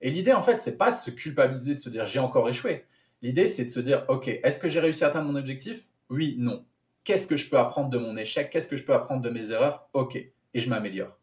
Et 0.00 0.10
l'idée 0.10 0.32
en 0.32 0.40
fait, 0.40 0.58
c'est 0.58 0.78
pas 0.78 0.90
de 0.90 0.96
se 0.96 1.10
culpabiliser, 1.10 1.74
de 1.74 1.78
se 1.78 1.90
dire 1.90 2.06
j'ai 2.06 2.20
encore 2.20 2.48
échoué. 2.48 2.86
L'idée 3.20 3.46
c'est 3.46 3.66
de 3.66 3.68
se 3.68 3.80
dire 3.80 4.06
ok, 4.08 4.28
est-ce 4.28 4.58
que 4.58 4.70
j'ai 4.70 4.80
réussi 4.80 5.04
à 5.04 5.08
atteindre 5.08 5.30
mon 5.30 5.38
objectif? 5.38 5.86
Oui, 6.08 6.36
non. 6.38 6.64
Qu'est-ce 7.04 7.26
que 7.26 7.36
je 7.36 7.46
peux 7.46 7.58
apprendre 7.58 7.90
de 7.90 7.98
mon 7.98 8.16
échec? 8.16 8.48
Qu'est-ce 8.48 8.66
que 8.66 8.78
je 8.78 8.82
peux 8.82 8.94
apprendre 8.94 9.20
de 9.20 9.28
mes 9.28 9.50
erreurs? 9.50 9.90
Ok, 9.92 10.16
et 10.16 10.32
je 10.54 10.70
m'améliore. 10.70 11.18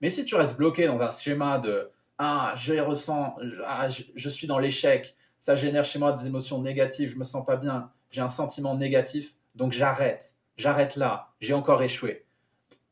Mais 0.00 0.08
si 0.08 0.24
tu 0.24 0.34
restes 0.34 0.56
bloqué 0.56 0.86
dans 0.86 1.02
un 1.02 1.10
schéma 1.10 1.58
de 1.58 1.90
ah, 2.16 2.54
je 2.56 2.72
ressens, 2.80 3.36
ah, 3.66 3.90
je, 3.90 4.28
suis 4.30 4.46
dans 4.46 4.58
l'échec, 4.58 5.14
ça 5.38 5.56
génère 5.56 5.84
chez 5.84 5.98
moi 5.98 6.12
des 6.12 6.26
émotions 6.26 6.62
négatives, 6.62 7.10
je 7.10 7.18
me 7.18 7.24
sens 7.24 7.44
pas 7.44 7.56
bien, 7.56 7.90
j'ai 8.12 8.20
un 8.20 8.28
sentiment 8.28 8.76
négatif, 8.76 9.34
donc 9.56 9.72
j'arrête, 9.72 10.36
j'arrête 10.56 10.94
là, 10.94 11.34
j'ai 11.40 11.54
encore 11.54 11.82
échoué. 11.82 12.26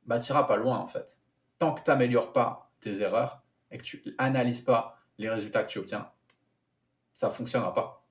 Bah, 0.06 0.18
tu 0.18 0.32
pas 0.32 0.56
loin 0.56 0.78
en 0.78 0.88
fait. 0.88 1.20
Tant 1.58 1.72
que 1.72 1.82
tu 1.82 1.90
n'améliores 1.90 2.32
pas 2.32 2.72
tes 2.80 3.00
erreurs 3.00 3.42
et 3.70 3.78
que 3.78 3.84
tu 3.84 4.02
n'analyses 4.18 4.62
pas 4.62 4.98
les 5.18 5.28
résultats 5.28 5.62
que 5.62 5.68
tu 5.68 5.78
obtiens, 5.78 6.10
ça 7.14 7.28
ne 7.28 7.32
fonctionnera 7.32 7.74
pas. 7.74 8.06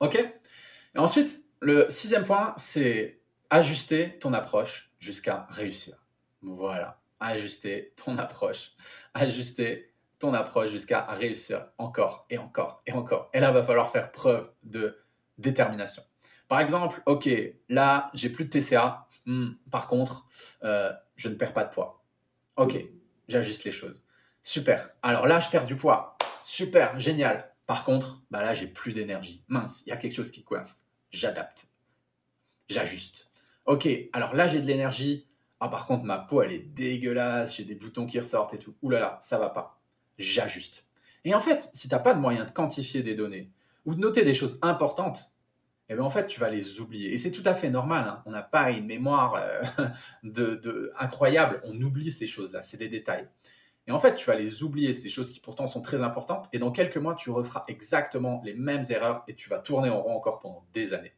Ok? 0.00 0.16
Et 0.16 0.98
ensuite, 0.98 1.44
le 1.60 1.88
sixième 1.88 2.24
point, 2.24 2.54
c'est 2.56 3.22
ajuster 3.48 4.18
ton 4.18 4.32
approche 4.32 4.92
jusqu'à 4.98 5.46
réussir. 5.50 6.04
Voilà, 6.42 7.00
ajuster 7.20 7.94
ton 7.96 8.18
approche, 8.18 8.72
ajuster 9.14 9.94
ton 10.18 10.34
approche 10.34 10.70
jusqu'à 10.70 11.06
réussir 11.06 11.68
encore 11.78 12.26
et 12.30 12.38
encore 12.38 12.82
et 12.86 12.92
encore. 12.92 13.30
Et 13.32 13.40
là, 13.40 13.50
il 13.50 13.54
va 13.54 13.62
falloir 13.62 13.90
faire 13.90 14.10
preuve 14.10 14.52
de 14.64 14.98
détermination. 15.40 16.02
Par 16.48 16.60
exemple, 16.60 17.02
ok, 17.06 17.28
là, 17.68 18.10
j'ai 18.14 18.28
plus 18.28 18.44
de 18.44 18.50
TCA. 18.50 19.06
Hmm, 19.26 19.50
par 19.70 19.86
contre, 19.86 20.26
euh, 20.64 20.92
je 21.16 21.28
ne 21.28 21.34
perds 21.34 21.52
pas 21.52 21.64
de 21.64 21.72
poids. 21.72 22.04
Ok, 22.56 22.76
j'ajuste 23.28 23.64
les 23.64 23.70
choses. 23.70 24.02
Super. 24.42 24.90
Alors 25.02 25.26
là, 25.26 25.38
je 25.38 25.48
perds 25.48 25.66
du 25.66 25.76
poids. 25.76 26.16
Super, 26.42 26.98
génial. 26.98 27.52
Par 27.66 27.84
contre, 27.84 28.22
bah 28.30 28.42
là, 28.42 28.52
j'ai 28.52 28.66
plus 28.66 28.92
d'énergie. 28.92 29.44
Mince, 29.46 29.84
il 29.86 29.90
y 29.90 29.92
a 29.92 29.96
quelque 29.96 30.14
chose 30.14 30.32
qui 30.32 30.42
coince. 30.42 30.82
J'adapte. 31.10 31.68
J'ajuste. 32.68 33.30
Ok, 33.66 33.88
alors 34.12 34.34
là, 34.34 34.48
j'ai 34.48 34.60
de 34.60 34.66
l'énergie. 34.66 35.28
Ah, 35.60 35.68
par 35.68 35.86
contre, 35.86 36.04
ma 36.04 36.18
peau, 36.18 36.42
elle 36.42 36.52
est 36.52 36.58
dégueulasse. 36.58 37.56
J'ai 37.56 37.64
des 37.64 37.76
boutons 37.76 38.06
qui 38.06 38.18
ressortent 38.18 38.54
et 38.54 38.58
tout. 38.58 38.74
Ouh 38.82 38.90
là 38.90 38.98
là, 38.98 39.18
ça 39.20 39.38
va 39.38 39.50
pas. 39.50 39.80
J'ajuste. 40.18 40.88
Et 41.24 41.34
en 41.34 41.40
fait, 41.40 41.70
si 41.74 41.88
tu 41.88 41.94
n'as 41.94 42.00
pas 42.00 42.14
de 42.14 42.18
moyen 42.18 42.44
de 42.44 42.50
quantifier 42.50 43.02
des 43.02 43.14
données 43.14 43.52
ou 43.84 43.94
de 43.94 44.00
noter 44.00 44.22
des 44.22 44.34
choses 44.34 44.58
importantes, 44.62 45.34
eh 45.88 45.94
bien 45.94 46.04
en 46.04 46.10
fait, 46.10 46.26
tu 46.28 46.38
vas 46.38 46.50
les 46.50 46.80
oublier. 46.80 47.12
Et 47.12 47.18
c'est 47.18 47.32
tout 47.32 47.42
à 47.44 47.52
fait 47.52 47.68
normal. 47.68 48.06
Hein. 48.06 48.22
On 48.24 48.30
n'a 48.30 48.42
pas 48.42 48.70
une 48.70 48.86
mémoire 48.86 49.34
euh, 49.34 49.88
de, 50.22 50.92
incroyable. 50.98 51.60
On 51.64 51.80
oublie 51.80 52.12
ces 52.12 52.28
choses-là. 52.28 52.62
C'est 52.62 52.76
des 52.76 52.88
détails. 52.88 53.28
Et 53.88 53.92
en 53.92 53.98
fait, 53.98 54.14
tu 54.14 54.24
vas 54.26 54.36
les 54.36 54.62
oublier, 54.62 54.92
ces 54.92 55.08
choses 55.08 55.30
qui 55.30 55.40
pourtant 55.40 55.66
sont 55.66 55.82
très 55.82 56.00
importantes. 56.00 56.48
Et 56.52 56.60
dans 56.60 56.70
quelques 56.70 56.96
mois, 56.96 57.16
tu 57.16 57.30
referas 57.30 57.64
exactement 57.66 58.40
les 58.44 58.54
mêmes 58.54 58.84
erreurs 58.88 59.24
et 59.26 59.34
tu 59.34 59.50
vas 59.50 59.58
tourner 59.58 59.90
en 59.90 60.00
rond 60.00 60.14
encore 60.14 60.38
pendant 60.38 60.64
des 60.72 60.94
années. 60.94 61.14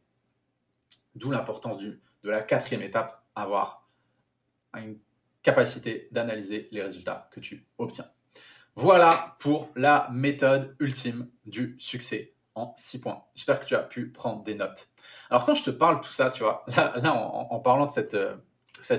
D'où 1.13 1.29
l'importance 1.29 1.77
de 1.77 1.99
la 2.23 2.41
quatrième 2.41 2.81
étape, 2.81 3.23
avoir 3.35 3.87
une 4.75 4.97
capacité 5.43 6.07
d'analyser 6.11 6.67
les 6.71 6.81
résultats 6.81 7.29
que 7.31 7.39
tu 7.39 7.67
obtiens. 7.77 8.09
Voilà 8.75 9.35
pour 9.39 9.69
la 9.75 10.09
méthode 10.11 10.75
ultime 10.79 11.29
du 11.45 11.75
succès 11.77 12.33
en 12.55 12.73
six 12.77 12.99
points. 12.99 13.23
J'espère 13.35 13.59
que 13.59 13.65
tu 13.65 13.75
as 13.75 13.83
pu 13.83 14.09
prendre 14.09 14.43
des 14.43 14.55
notes. 14.55 14.89
Alors 15.29 15.45
quand 15.45 15.55
je 15.55 15.63
te 15.63 15.69
parle 15.69 16.01
tout 16.01 16.11
ça, 16.11 16.29
tu 16.29 16.43
vois, 16.43 16.65
là, 16.67 17.13
en, 17.13 17.59
parlant 17.59 17.85
de 17.85 17.91
cette, 17.91 18.13
euh, 18.13 18.35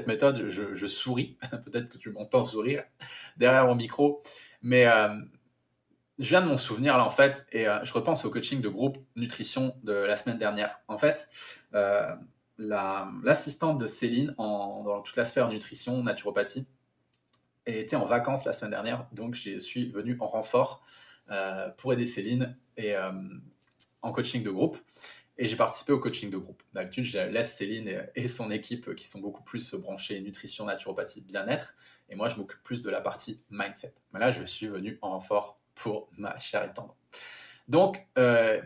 méthode, 0.07 0.49
je, 0.49 0.87
souris. 0.87 1.39
Peut-être 1.65 1.91
que 1.91 1.99
tu 1.99 2.11
m'entends 2.11 2.43
sourire 2.43 2.85
derrière 3.37 3.67
mon 3.67 3.75
micro. 3.75 4.23
Mais 4.63 4.87
euh, 4.87 5.15
je 6.19 6.29
viens 6.29 6.43
de 6.43 6.47
mon 6.47 6.59
souvenir 6.59 6.97
là 6.97 7.05
en 7.05 7.11
fait, 7.11 7.47
et 7.53 7.69
euh, 7.69 7.85
je 7.85 7.93
repense 7.93 8.25
au 8.25 8.31
coaching 8.31 8.61
de 8.61 8.69
groupe 8.69 8.99
nutrition 9.17 9.77
de 9.83 9.93
la 9.93 10.17
semaine 10.17 10.39
dernière. 10.39 10.81
En 10.89 10.99
fait, 10.99 11.29
l'assistante 12.59 13.79
de 13.79 13.87
Céline 13.87 14.35
dans 14.39 15.03
toute 15.03 15.17
la 15.17 15.25
sphère 15.25 15.49
nutrition, 15.49 16.03
naturopathie, 16.03 16.67
était 17.67 17.97
en 17.97 18.05
vacances 18.05 18.45
la 18.45 18.53
semaine 18.53 18.71
dernière, 18.71 19.07
donc 19.13 19.35
je 19.35 19.59
suis 19.59 19.91
venu 19.91 20.17
en 20.21 20.27
renfort 20.27 20.83
pour 21.77 21.93
aider 21.93 22.07
Céline 22.07 22.57
et 22.77 22.95
en 24.03 24.13
coaching 24.13 24.43
de 24.43 24.51
groupe 24.51 24.79
et 25.37 25.47
j'ai 25.47 25.57
participé 25.57 25.93
au 25.93 25.99
coaching 25.99 26.31
de 26.31 26.37
groupe. 26.37 26.63
D'habitude, 26.73 27.05
je 27.05 27.19
laisse 27.19 27.57
Céline 27.57 28.07
et, 28.15 28.29
son 28.29 28.51
équipe 28.51 28.95
qui 28.95 29.07
sont 29.07 29.19
beaucoup 29.19 29.43
plus 29.43 29.75
branchés 29.75 30.21
nutrition, 30.21 30.65
naturopathie, 30.65 31.23
bien-être. 31.23 31.75
Et 32.09 32.15
moi, 32.15 32.29
je 32.29 32.37
m'occupe 32.37 32.63
plus 32.63 32.83
de 32.83 32.91
la 32.91 33.01
partie 33.01 33.43
mindset. 33.51 33.95
Mais 34.13 34.21
là, 34.21 34.31
je 34.31 34.45
suis 34.45 34.69
venu 34.69 34.99
en 35.03 35.11
renfort 35.11 35.59
pour 35.75 36.09
ma 36.17 36.39
chère 36.39 36.63
et 36.63 36.73
tendre. 36.73 36.97
Donc, 37.67 38.07
euh, 38.17 38.61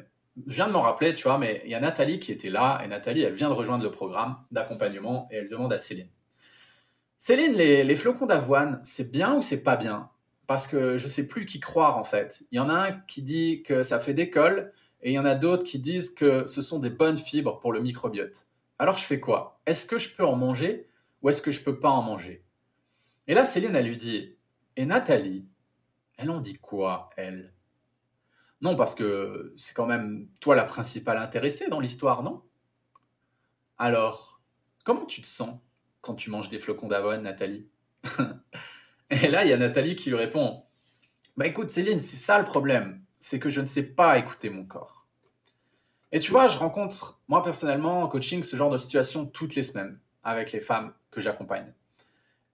je 0.47 0.55
viens 0.55 0.67
de 0.67 0.73
m'en 0.73 0.83
rappeler, 0.83 1.15
tu 1.15 1.23
vois, 1.23 1.39
mais 1.39 1.63
il 1.65 1.71
y 1.71 1.75
a 1.75 1.81
Nathalie 1.81 2.21
qui 2.21 2.33
était 2.33 2.51
là. 2.51 2.81
Et 2.85 2.89
Nathalie, 2.89 3.23
elle 3.23 3.33
vient 3.33 3.49
de 3.49 3.55
rejoindre 3.55 3.85
le 3.85 3.91
programme 3.91 4.37
d'accompagnement 4.51 5.27
et 5.31 5.37
elle 5.37 5.49
demande 5.49 5.73
à 5.73 5.79
Céline. 5.79 6.11
Céline, 7.19 7.55
les 7.55 7.97
flocons 7.97 8.27
d'avoine, 8.27 8.81
c'est 8.85 9.11
bien 9.11 9.35
ou 9.35 9.43
c'est 9.43 9.63
pas 9.63 9.77
bien? 9.77 10.11
Parce 10.49 10.67
que 10.67 10.97
je 10.97 11.07
sais 11.07 11.27
plus 11.27 11.45
qui 11.45 11.61
croire 11.61 11.99
en 11.99 12.05
fait. 12.05 12.43
Il 12.51 12.57
y 12.57 12.59
en 12.59 12.71
a 12.71 12.75
un 12.75 12.93
qui 12.93 13.23
dit 13.23 13.63
que 13.63 13.85
ça 13.85 14.01
fait 14.01 14.15
des 14.15 14.31
cols 14.31 14.73
et 15.03 15.11
il 15.11 15.13
y 15.13 15.19
en 15.19 15.27
a 15.27 15.35
d'autres 15.35 15.63
qui 15.63 15.79
disent 15.79 16.11
que 16.11 16.47
ce 16.47 16.63
sont 16.63 16.79
des 16.79 16.89
bonnes 16.89 17.19
fibres 17.19 17.61
pour 17.61 17.71
le 17.71 17.83
microbiote. 17.83 18.47
Alors 18.79 18.97
je 18.97 19.05
fais 19.05 19.21
quoi? 19.21 19.61
Est-ce 19.67 19.85
que 19.85 19.99
je 19.99 20.17
peux 20.17 20.25
en 20.25 20.37
manger 20.37 20.89
ou 21.21 21.29
est-ce 21.29 21.43
que 21.43 21.51
je 21.51 21.63
peux 21.63 21.79
pas 21.79 21.91
en 21.91 22.01
manger? 22.03 22.47
Et 23.27 23.35
là, 23.35 23.45
Céline, 23.45 23.77
elle 23.77 23.89
lui 23.89 23.99
dit, 23.99 24.37
et 24.77 24.87
Nathalie, 24.87 25.47
elle 26.17 26.31
en 26.31 26.41
dit 26.41 26.55
quoi, 26.55 27.11
elle? 27.19 27.53
Non, 28.63 28.75
parce 28.75 28.95
que 28.95 29.53
c'est 29.59 29.75
quand 29.75 29.87
même 29.87 30.29
toi 30.41 30.57
la 30.57 30.65
principale 30.65 31.19
intéressée 31.19 31.69
dans 31.69 31.79
l'histoire, 31.79 32.23
non? 32.23 32.43
Alors, 33.77 34.41
comment 34.83 35.05
tu 35.05 35.21
te 35.21 35.27
sens 35.27 35.61
quand 36.01 36.15
tu 36.15 36.31
manges 36.31 36.49
des 36.49 36.59
flocons 36.59 36.89
d'avoine, 36.89 37.23
Nathalie? 37.23 37.69
Et 39.11 39.29
là, 39.29 39.45
il 39.45 39.51
y 39.51 39.53
a 39.53 39.57
Nathalie 39.57 39.97
qui 39.97 40.11
lui 40.11 40.17
répond, 40.17 40.65
bah 41.37 41.47
écoute 41.47 41.71
Céline, 41.71 42.01
c'est 42.01 42.17
ça 42.17 42.39
le 42.39 42.45
problème 42.45 43.03
c'est 43.21 43.39
que 43.39 43.51
je 43.51 43.61
ne 43.61 43.67
sais 43.67 43.83
pas 43.83 44.19
écouter 44.19 44.51
mon 44.51 44.65
corps. 44.65 45.07
Et 46.13 46.21
tu 46.21 46.31
vois, 46.31 46.49
je 46.49 46.57
rencontre, 46.57 47.21
moi 47.29 47.43
personnellement, 47.43 48.03
en 48.03 48.09
coaching, 48.09 48.43
ce 48.43 48.57
genre 48.57 48.71
de 48.71 48.79
situation 48.79 49.27
toutes 49.27 49.55
les 49.55 49.63
semaines 49.63 49.99
avec 50.23 50.53
les 50.53 50.61
femmes 50.61 50.95
que 51.11 51.21
j'accompagne. 51.21 51.73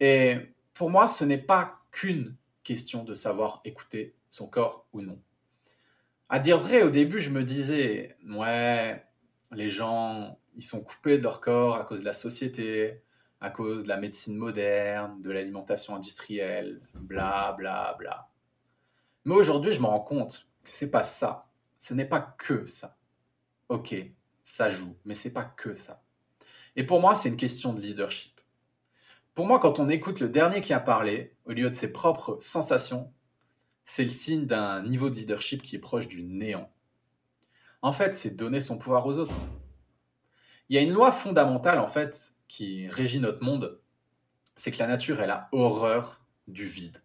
Et 0.01 0.39
pour 0.73 0.91
moi, 0.91 1.07
ce 1.07 1.25
n'est 1.25 1.39
pas 1.39 1.81
qu'une 1.93 2.35
question 2.65 3.05
de 3.05 3.15
savoir 3.15 3.61
écouter 3.65 4.15
son 4.29 4.49
corps 4.49 4.87
ou 4.93 5.03
non. 5.03 5.21
À 6.29 6.39
dire 6.39 6.59
vrai, 6.59 6.83
au 6.83 6.91
début, 6.91 7.21
je 7.21 7.31
me 7.31 7.45
disais, 7.45 8.17
ouais, 8.29 9.05
les 9.53 9.71
gens, 9.71 10.39
ils 10.57 10.63
sont 10.63 10.81
coupés 10.81 11.19
de 11.19 11.23
leur 11.23 11.41
corps 11.41 11.77
à 11.77 11.85
cause 11.85 12.01
de 12.01 12.07
la 12.07 12.15
société, 12.15 13.03
à 13.45 13.51
cause 13.51 13.85
de 13.85 13.89
la 13.89 13.99
médecine 13.99 14.37
moderne, 14.37 15.21
de 15.21 15.31
l'alimentation 15.31 15.95
industrielle, 15.95 16.81
bla 16.95 17.55
bla 17.59 17.95
bla. 17.99 18.31
Mais 19.25 19.35
aujourd'hui, 19.35 19.73
je 19.73 19.81
me 19.81 19.87
rends 19.87 20.01
compte 20.01 20.49
c'est 20.65 20.91
pas 20.91 21.03
ça. 21.03 21.51
Ce 21.79 21.95
n'est 21.95 22.07
pas 22.07 22.21
que 22.39 22.67
ça. 22.67 22.97
Ok, 23.69 23.95
ça 24.43 24.71
joue, 24.71 24.97
mais 25.05 25.15
c'est 25.15 25.31
pas 25.31 25.45
que 25.45 25.75
ça. 25.75 26.03
Et 26.77 26.85
pour 26.85 27.01
moi, 27.01 27.15
c'est 27.15 27.29
une 27.29 27.37
question 27.37 27.73
de 27.73 27.81
leadership. 27.81 28.41
Pour 29.35 29.47
moi, 29.47 29.59
quand 29.59 29.79
on 29.79 29.89
écoute 29.89 30.21
le 30.21 30.29
dernier 30.29 30.61
qui 30.61 30.73
a 30.73 30.81
parlé, 30.81 31.37
au 31.45 31.53
lieu 31.53 31.69
de 31.69 31.75
ses 31.75 31.93
propres 31.93 32.39
sensations, 32.41 33.13
c'est 33.85 34.05
le 34.05 34.09
signe 34.09 34.47
d'un 34.47 34.83
niveau 34.83 35.11
de 35.11 35.17
leadership 35.17 35.63
qui 35.63 35.77
est 35.77 35.81
proche 35.81 36.09
du 36.09 36.23
néant. 36.23 36.71
En 37.83 37.93
fait, 37.93 38.17
c'est 38.17 38.31
donner 38.31 38.61
son 38.61 38.79
pouvoir 38.79 39.07
aux 39.07 39.19
autres. 39.19 39.37
Il 40.69 40.77
y 40.77 40.79
a 40.79 40.83
une 40.83 40.93
loi 40.93 41.13
fondamentale, 41.13 41.79
en 41.79 41.89
fait, 41.89 42.35
qui 42.55 42.87
régit 42.87 43.19
notre 43.19 43.43
monde, 43.43 43.81
c'est 44.55 44.71
que 44.71 44.79
la 44.79 44.87
nature, 44.87 45.21
elle 45.21 45.33
a 45.33 45.49
horreur 45.51 46.25
du 46.47 46.67
vide. 46.67 47.03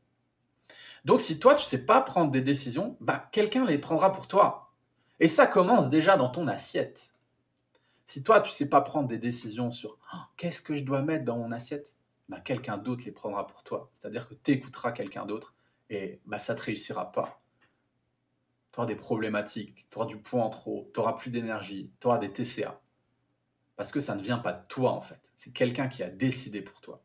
Donc 1.05 1.21
si 1.21 1.39
toi, 1.39 1.55
tu 1.55 1.63
sais 1.63 1.83
pas 1.85 2.01
prendre 2.01 2.29
des 2.29 2.41
décisions, 2.41 2.97
bah, 2.99 3.27
quelqu'un 3.31 3.65
les 3.65 3.79
prendra 3.79 4.11
pour 4.11 4.27
toi. 4.27 4.75
Et 5.19 5.27
ça 5.27 5.47
commence 5.47 5.89
déjà 5.89 6.17
dans 6.17 6.29
ton 6.29 6.47
assiette. 6.47 7.15
Si 8.05 8.21
toi, 8.21 8.41
tu 8.41 8.51
sais 8.51 8.69
pas 8.69 8.81
prendre 8.81 9.07
des 9.07 9.17
décisions 9.17 9.71
sur 9.71 9.97
oh, 10.13 10.17
qu'est-ce 10.37 10.61
que 10.61 10.75
je 10.75 10.83
dois 10.83 11.01
mettre 11.01 11.25
dans 11.25 11.37
mon 11.37 11.51
assiette, 11.51 11.95
bah, 12.27 12.39
quelqu'un 12.39 12.77
d'autre 12.77 13.05
les 13.05 13.11
prendra 13.11 13.47
pour 13.47 13.63
toi. 13.63 13.89
C'est-à-dire 13.95 14.29
que 14.29 14.35
tu 14.35 14.51
écouteras 14.51 14.91
quelqu'un 14.91 15.25
d'autre 15.25 15.55
et 15.89 16.21
bah, 16.27 16.37
ça 16.37 16.53
ne 16.53 16.59
te 16.59 16.65
réussira 16.65 17.11
pas. 17.11 17.41
Tu 18.71 18.79
auras 18.79 18.85
des 18.85 18.95
problématiques, 18.95 19.87
tu 19.89 19.97
auras 19.97 20.05
du 20.05 20.17
poids 20.17 20.43
en 20.43 20.51
trop, 20.51 20.91
tu 20.93 20.99
auras 20.99 21.13
plus 21.13 21.31
d'énergie, 21.31 21.91
tu 21.99 22.05
auras 22.05 22.19
des 22.19 22.31
TCA. 22.31 22.79
Parce 23.79 23.93
que 23.93 24.01
ça 24.01 24.13
ne 24.13 24.21
vient 24.21 24.39
pas 24.39 24.51
de 24.51 24.67
toi 24.67 24.91
en 24.91 24.99
fait. 24.99 25.31
C'est 25.37 25.53
quelqu'un 25.53 25.87
qui 25.87 26.03
a 26.03 26.09
décidé 26.09 26.61
pour 26.61 26.81
toi. 26.81 27.01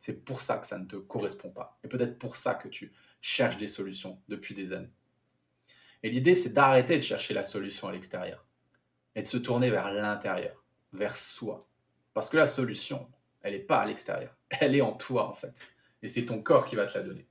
C'est 0.00 0.24
pour 0.24 0.40
ça 0.40 0.56
que 0.56 0.66
ça 0.66 0.76
ne 0.76 0.84
te 0.84 0.96
correspond 0.96 1.50
pas. 1.50 1.78
Et 1.84 1.88
peut-être 1.88 2.18
pour 2.18 2.34
ça 2.34 2.56
que 2.56 2.66
tu 2.66 2.92
cherche 3.20 3.56
des 3.56 3.68
solutions 3.68 4.20
depuis 4.26 4.52
des 4.52 4.72
années. 4.72 4.90
Et 6.02 6.10
l'idée, 6.10 6.34
c'est 6.34 6.52
d'arrêter 6.52 6.96
de 6.96 7.02
chercher 7.02 7.34
la 7.34 7.44
solution 7.44 7.86
à 7.86 7.92
l'extérieur 7.92 8.44
et 9.14 9.22
de 9.22 9.28
se 9.28 9.36
tourner 9.36 9.70
vers 9.70 9.92
l'intérieur, 9.92 10.64
vers 10.92 11.16
soi. 11.16 11.68
Parce 12.14 12.28
que 12.28 12.36
la 12.36 12.46
solution, 12.46 13.08
elle 13.40 13.52
n'est 13.52 13.60
pas 13.60 13.78
à 13.78 13.86
l'extérieur, 13.86 14.36
elle 14.50 14.74
est 14.74 14.80
en 14.80 14.94
toi 14.94 15.28
en 15.28 15.34
fait. 15.34 15.54
Et 16.02 16.08
c'est 16.08 16.24
ton 16.24 16.42
corps 16.42 16.66
qui 16.66 16.74
va 16.74 16.86
te 16.86 16.98
la 16.98 17.04
donner. 17.04 17.28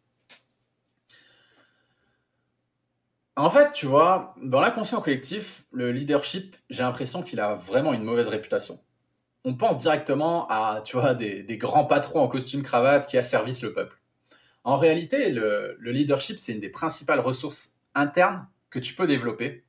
En 3.38 3.52
fait, 3.52 3.72
tu 3.72 3.86
vois, 3.86 4.34
dans 4.42 4.60
l'inconscient 4.60 5.00
collectif, 5.00 5.64
le 5.72 5.92
leadership, 5.92 6.56
j'ai 6.72 6.82
l'impression 6.82 7.22
qu'il 7.22 7.40
a 7.40 7.54
vraiment 7.54 7.94
une 7.94 8.02
mauvaise 8.02 8.30
réputation. 8.30 8.80
On 9.44 9.54
pense 9.54 9.78
directement 9.78 10.48
à, 10.50 10.82
tu 10.84 10.98
vois, 10.98 11.14
des, 11.14 11.46
grands 11.58 11.86
patrons 11.86 12.20
en 12.20 12.30
costume 12.30 12.64
cravate 12.64 13.06
qui 13.06 13.16
asservissent 13.16 13.62
le 13.62 13.74
peuple. 13.74 14.02
En 14.64 14.76
réalité, 14.76 15.30
le, 15.30 15.78
le 15.80 15.92
leadership, 15.92 16.40
c'est 16.40 16.52
une 16.52 16.60
des 16.60 16.70
principales 16.70 17.20
ressources 17.20 17.76
internes 17.94 18.48
que 18.72 18.80
tu 18.80 18.96
peux 18.96 19.06
développer 19.06 19.64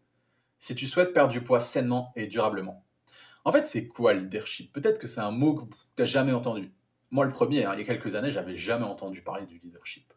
si 0.59 0.75
tu 0.75 0.87
souhaites 0.87 1.13
perdre 1.13 1.31
du 1.31 1.43
poids 1.43 1.61
sainement 1.61 2.11
et 2.17 2.27
durablement. 2.27 2.87
En 3.45 3.53
fait, 3.53 3.67
c'est 3.67 3.87
quoi 3.87 4.15
le 4.15 4.21
leadership? 4.21 4.73
Peut-être 4.73 4.99
que 4.99 5.07
c'est 5.07 5.21
un 5.21 5.31
mot 5.31 5.55
que 5.55 5.65
tu 5.67 5.77
n'as 5.99 6.07
jamais 6.07 6.33
entendu. 6.33 6.73
Moi, 7.11 7.27
le 7.27 7.33
premier, 7.33 7.67
hein, 7.67 7.75
il 7.75 7.81
y 7.81 7.83
a 7.83 7.87
quelques 7.87 8.15
années, 8.15 8.31
j'avais 8.31 8.57
jamais 8.57 8.87
entendu 8.87 9.21
parler 9.21 9.45
du 9.45 9.59
leadership. 9.59 10.08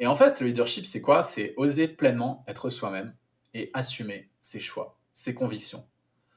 Et 0.00 0.06
en 0.06 0.16
fait, 0.16 0.40
le 0.40 0.46
leadership, 0.46 0.86
c'est 0.86 1.02
quoi? 1.02 1.22
C'est 1.22 1.52
oser 1.58 1.86
pleinement 1.86 2.42
être 2.48 2.70
soi-même 2.70 3.14
et 3.52 3.70
assumer 3.74 4.30
ses 4.40 4.58
choix, 4.58 4.98
ses 5.12 5.34
convictions, 5.34 5.86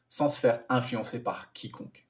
sans 0.09 0.27
se 0.27 0.37
faire 0.37 0.63
influencer 0.67 1.19
par 1.23 1.53
quiconque. 1.53 2.05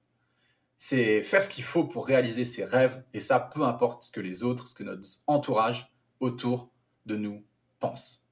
C'est 0.79 1.22
faire 1.22 1.45
ce 1.45 1.50
qu'il 1.50 1.63
faut 1.63 1.86
pour 1.86 2.07
réaliser 2.07 2.43
ses 2.43 2.65
rêves, 2.65 3.03
et 3.13 3.19
ça, 3.19 3.39
peu 3.39 3.62
importe 3.62 4.03
ce 4.03 4.12
que 4.12 4.19
les 4.19 4.41
autres, 4.41 4.67
ce 4.67 4.74
que 4.74 4.83
notre 4.83 5.07
entourage 5.27 5.93
autour 6.19 6.72
de 7.05 7.17
nous 7.17 7.45
pense. 7.79 8.25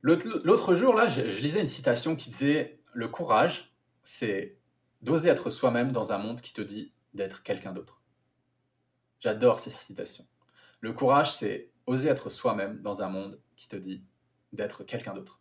L'autre 0.00 0.74
jour, 0.76 0.94
là, 0.94 1.08
je, 1.08 1.22
lisais 1.22 1.60
une 1.60 1.66
citation 1.66 2.14
qui 2.14 2.30
disait 2.30 2.78
Le 2.92 3.08
courage, 3.08 3.74
c'est 4.04 4.58
d'oser 5.02 5.28
être 5.28 5.50
soi-même 5.50 5.90
dans 5.90 6.12
un 6.12 6.18
monde 6.18 6.40
qui 6.40 6.52
te 6.52 6.62
dit 6.62 6.92
d'être 7.14 7.42
quelqu'un 7.42 7.72
d'autre. 7.72 8.00
J'adore 9.18 9.58
ces 9.58 9.70
citations. 9.70 10.26
Le 10.84 10.92
courage, 10.92 11.32
c'est 11.32 11.70
oser 11.86 12.10
être 12.10 12.28
soi-même 12.28 12.82
dans 12.82 13.00
un 13.00 13.08
monde 13.08 13.40
qui 13.56 13.68
te 13.68 13.76
dit 13.76 14.04
d'être 14.52 14.84
quelqu'un 14.84 15.14
d'autre. 15.14 15.40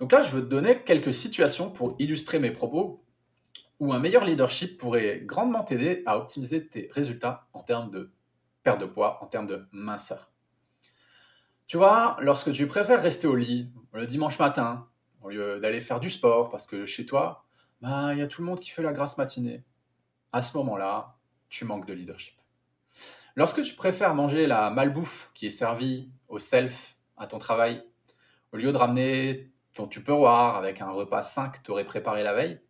Donc 0.00 0.12
là, 0.12 0.22
je 0.22 0.32
veux 0.32 0.40
te 0.40 0.46
donner 0.46 0.82
quelques 0.82 1.12
situations 1.12 1.70
pour 1.70 1.94
illustrer 1.98 2.38
mes 2.38 2.50
propos 2.50 3.04
où 3.80 3.92
un 3.92 3.98
meilleur 3.98 4.24
leadership 4.24 4.78
pourrait 4.78 5.20
grandement 5.26 5.62
t'aider 5.62 6.02
à 6.06 6.16
optimiser 6.16 6.66
tes 6.66 6.88
résultats 6.90 7.48
en 7.52 7.62
termes 7.62 7.90
de 7.90 8.14
perte 8.62 8.80
de 8.80 8.86
poids, 8.86 9.22
en 9.22 9.26
termes 9.26 9.46
de 9.46 9.66
minceur. 9.72 10.32
Tu 11.66 11.76
vois, 11.76 12.16
lorsque 12.22 12.50
tu 12.50 12.66
préfères 12.66 13.02
rester 13.02 13.26
au 13.26 13.36
lit 13.36 13.74
le 13.92 14.06
dimanche 14.06 14.38
matin, 14.38 14.88
au 15.20 15.28
lieu 15.28 15.60
d'aller 15.60 15.82
faire 15.82 16.00
du 16.00 16.08
sport, 16.08 16.48
parce 16.48 16.66
que 16.66 16.86
chez 16.86 17.04
toi, 17.04 17.44
bah, 17.82 18.14
il 18.14 18.20
y 18.20 18.22
a 18.22 18.26
tout 18.26 18.40
le 18.40 18.46
monde 18.46 18.60
qui 18.60 18.70
fait 18.70 18.82
la 18.82 18.94
grasse 18.94 19.18
matinée, 19.18 19.66
à 20.32 20.40
ce 20.40 20.56
moment-là, 20.56 21.18
tu 21.50 21.66
manques 21.66 21.86
de 21.86 21.92
leadership. 21.92 22.38
Lorsque 23.36 23.62
tu 23.62 23.74
préfères 23.74 24.14
manger 24.14 24.46
la 24.46 24.70
malbouffe 24.70 25.32
qui 25.34 25.46
est 25.46 25.50
servie 25.50 26.08
au 26.28 26.38
self 26.38 26.96
à 27.16 27.26
ton 27.26 27.38
travail, 27.38 27.84
au 28.52 28.56
lieu 28.56 28.70
de 28.70 28.76
ramener 28.76 29.50
ton 29.74 29.88
tupperware 29.88 30.54
avec 30.54 30.80
un 30.80 30.90
repas 30.90 31.22
5 31.22 31.58
que 31.58 31.62
tu 31.64 31.72
aurais 31.72 31.84
préparé 31.84 32.22
la 32.22 32.32
veille, 32.32 32.60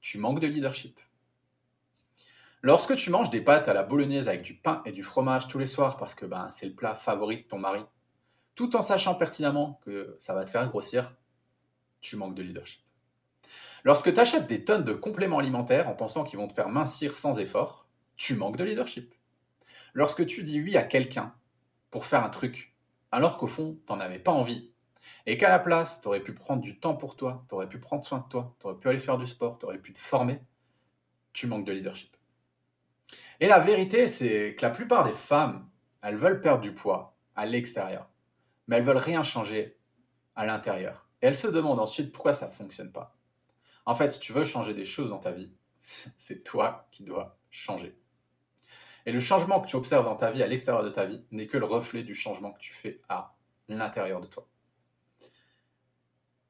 tu 0.00 0.18
manques 0.18 0.40
de 0.40 0.48
leadership. 0.48 0.98
Lorsque 2.60 2.96
tu 2.96 3.10
manges 3.10 3.30
des 3.30 3.40
pâtes 3.40 3.68
à 3.68 3.74
la 3.74 3.84
bolognaise 3.84 4.26
avec 4.26 4.42
du 4.42 4.54
pain 4.54 4.82
et 4.84 4.90
du 4.90 5.04
fromage 5.04 5.46
tous 5.46 5.58
les 5.58 5.66
soirs 5.66 5.96
parce 5.96 6.16
que 6.16 6.26
ben, 6.26 6.50
c'est 6.50 6.66
le 6.66 6.74
plat 6.74 6.96
favori 6.96 7.44
de 7.44 7.46
ton 7.46 7.58
mari, 7.58 7.84
tout 8.56 8.74
en 8.74 8.80
sachant 8.80 9.14
pertinemment 9.14 9.80
que 9.84 10.16
ça 10.18 10.34
va 10.34 10.44
te 10.44 10.50
faire 10.50 10.68
grossir, 10.68 11.14
tu 12.00 12.16
manques 12.16 12.34
de 12.34 12.42
leadership. 12.42 12.82
Lorsque 13.84 14.12
tu 14.12 14.18
achètes 14.18 14.48
des 14.48 14.64
tonnes 14.64 14.82
de 14.82 14.92
compléments 14.92 15.38
alimentaires 15.38 15.88
en 15.88 15.94
pensant 15.94 16.24
qu'ils 16.24 16.40
vont 16.40 16.48
te 16.48 16.52
faire 16.52 16.68
mincir 16.68 17.14
sans 17.14 17.38
effort, 17.38 17.86
tu 18.16 18.34
manques 18.34 18.56
de 18.56 18.64
leadership. 18.64 19.14
Lorsque 19.98 20.24
tu 20.26 20.44
dis 20.44 20.60
oui 20.60 20.76
à 20.76 20.84
quelqu'un 20.84 21.34
pour 21.90 22.04
faire 22.04 22.22
un 22.22 22.28
truc, 22.28 22.72
alors 23.10 23.36
qu'au 23.36 23.48
fond, 23.48 23.80
tu 23.84 23.92
n'en 23.92 23.98
avais 23.98 24.20
pas 24.20 24.30
envie, 24.30 24.70
et 25.26 25.36
qu'à 25.36 25.48
la 25.48 25.58
place, 25.58 26.00
tu 26.00 26.06
aurais 26.06 26.22
pu 26.22 26.32
prendre 26.34 26.62
du 26.62 26.78
temps 26.78 26.94
pour 26.94 27.16
toi, 27.16 27.44
tu 27.48 27.56
aurais 27.56 27.68
pu 27.68 27.80
prendre 27.80 28.04
soin 28.04 28.20
de 28.20 28.28
toi, 28.28 28.54
tu 28.60 28.66
aurais 28.66 28.78
pu 28.78 28.88
aller 28.88 29.00
faire 29.00 29.18
du 29.18 29.26
sport, 29.26 29.58
tu 29.58 29.66
aurais 29.66 29.80
pu 29.80 29.92
te 29.92 29.98
former, 29.98 30.40
tu 31.32 31.48
manques 31.48 31.64
de 31.64 31.72
leadership. 31.72 32.16
Et 33.40 33.48
la 33.48 33.58
vérité, 33.58 34.06
c'est 34.06 34.54
que 34.54 34.64
la 34.64 34.70
plupart 34.70 35.02
des 35.02 35.12
femmes, 35.12 35.68
elles 36.00 36.14
veulent 36.14 36.40
perdre 36.40 36.62
du 36.62 36.72
poids 36.72 37.16
à 37.34 37.44
l'extérieur, 37.44 38.08
mais 38.68 38.76
elles 38.76 38.84
veulent 38.84 38.98
rien 38.98 39.24
changer 39.24 39.80
à 40.36 40.46
l'intérieur. 40.46 41.08
Et 41.22 41.26
elles 41.26 41.34
se 41.34 41.48
demandent 41.48 41.80
ensuite 41.80 42.12
pourquoi 42.12 42.34
ça 42.34 42.46
ne 42.46 42.52
fonctionne 42.52 42.92
pas. 42.92 43.16
En 43.84 43.96
fait, 43.96 44.12
si 44.12 44.20
tu 44.20 44.32
veux 44.32 44.44
changer 44.44 44.74
des 44.74 44.84
choses 44.84 45.10
dans 45.10 45.18
ta 45.18 45.32
vie, 45.32 45.52
c'est 45.80 46.44
toi 46.44 46.86
qui 46.92 47.02
dois 47.02 47.36
changer. 47.50 47.98
Et 49.06 49.12
le 49.12 49.20
changement 49.20 49.60
que 49.60 49.68
tu 49.68 49.76
observes 49.76 50.04
dans 50.04 50.16
ta 50.16 50.30
vie, 50.30 50.42
à 50.42 50.46
l'extérieur 50.46 50.84
de 50.84 50.90
ta 50.90 51.06
vie, 51.06 51.24
n'est 51.30 51.46
que 51.46 51.56
le 51.56 51.64
reflet 51.64 52.02
du 52.02 52.14
changement 52.14 52.52
que 52.52 52.60
tu 52.60 52.74
fais 52.74 53.00
à 53.08 53.34
l'intérieur 53.68 54.20
de 54.20 54.26
toi. 54.26 54.46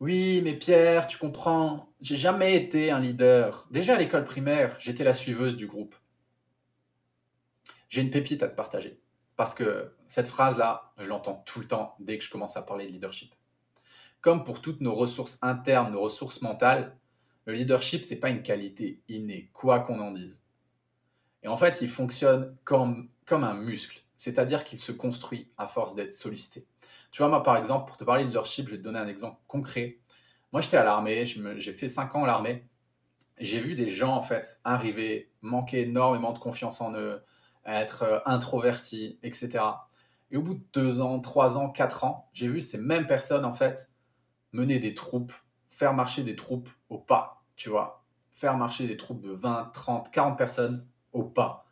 Oui, 0.01 0.41
mais 0.45 0.55
Pierre, 0.55 1.09
tu 1.09 1.19
comprends, 1.19 1.93
j'ai 2.01 2.17
jamais 2.17 2.55
été 2.55 2.93
un 2.93 3.01
leader. 3.01 3.67
Déjà 3.71 3.95
à 3.95 3.99
l'école 3.99 4.25
primaire, 4.25 4.77
j'étais 4.79 5.03
la 5.03 5.13
suiveuse 5.13 5.57
du 5.57 5.67
groupe. 5.67 5.97
J'ai 7.89 8.01
une 8.03 8.11
pépite 8.11 8.43
à 8.43 8.49
te 8.49 8.55
partager. 8.55 9.01
Parce 9.35 9.55
que 9.55 9.95
cette 10.07 10.29
phrase-là, 10.29 10.93
je 10.99 11.09
l'entends 11.09 11.43
tout 11.47 11.61
le 11.61 11.67
temps 11.67 11.97
dès 11.99 12.19
que 12.19 12.25
je 12.25 12.31
commence 12.31 12.57
à 12.57 12.63
parler 12.63 12.87
de 12.87 12.93
leadership. 12.93 13.35
Comme 14.21 14.45
pour 14.45 14.61
toutes 14.61 14.81
nos 14.81 14.95
ressources 14.95 15.39
internes, 15.43 15.93
nos 15.93 16.01
ressources 16.01 16.43
mentales, 16.43 16.97
le 17.47 17.55
leadership, 17.55 18.05
c'est 18.05 18.17
pas 18.17 18.31
une 18.31 18.43
qualité 18.43 19.01
innée, 19.09 19.51
quoi 19.53 19.81
qu'on 19.81 20.01
en 20.01 20.13
dise. 20.13 20.43
Et 21.43 21.49
en 21.49 21.57
fait, 21.57 21.81
il 21.81 21.89
fonctionne 21.89 22.57
comme, 22.65 23.09
comme 23.27 23.45
un 23.45 23.55
muscle, 23.55 24.03
c'est-à-dire 24.17 24.65
qu'il 24.65 24.79
se 24.79 24.93
construit 24.93 25.51
à 25.57 25.67
force 25.67 25.95
d'être 25.95 26.13
sollicité. 26.13 26.67
Tu 27.11 27.23
vois, 27.23 27.29
moi, 27.29 27.43
par 27.43 27.57
exemple, 27.57 27.87
pour 27.87 27.97
te 27.97 28.05
parler 28.05 28.25
de 28.25 28.29
leadership, 28.29 28.67
je 28.67 28.73
vais 28.73 28.79
te 28.79 28.83
donner 28.83 28.99
un 28.99 29.09
exemple 29.09 29.41
concret. 29.47 29.99
Moi, 30.53 30.61
j'étais 30.61 30.77
à 30.77 30.85
l'armée, 30.85 31.25
j'ai 31.27 31.73
fait 31.73 31.89
5 31.89 32.15
ans 32.17 32.25
à 32.25 32.27
l'armée. 32.27 32.67
J'ai 33.39 33.61
vu 33.61 33.75
des 33.75 33.89
gens, 33.89 34.15
en 34.15 34.23
fait, 34.23 34.61
arriver, 34.65 35.31
manquer 35.43 35.83
énormément 35.83 36.33
de 36.33 36.39
confiance 36.39 36.81
en 36.81 36.95
eux, 36.95 37.23
être 37.65 38.03
euh, 38.03 38.19
introvertis, 38.27 39.19
etc. 39.23 39.65
Et 40.31 40.37
au 40.37 40.43
bout 40.43 40.55
de 40.55 40.65
2 40.73 41.01
ans, 41.01 41.21
3 41.21 41.57
ans, 41.57 41.71
4 41.71 42.05
ans, 42.05 42.29
j'ai 42.33 42.49
vu 42.49 42.61
ces 42.61 42.79
mêmes 42.79 43.07
personnes, 43.07 43.45
en 43.45 43.55
fait, 43.55 43.91
mener 44.53 44.79
des 44.79 44.95
troupes, 44.95 45.33
faire 45.71 45.95
marcher 45.95 46.23
des 46.23 46.35
troupes 46.35 46.69
au 46.89 46.99
pas, 46.99 47.45
tu 47.57 47.69
vois. 47.69 48.05
Faire 48.33 48.57
marcher 48.57 48.87
des 48.87 48.97
troupes 48.97 49.21
de 49.21 49.31
20, 49.31 49.71
30, 49.73 50.11
40 50.11 50.39
personnes 50.39 50.87
au 51.13 51.25
pas. 51.25 51.67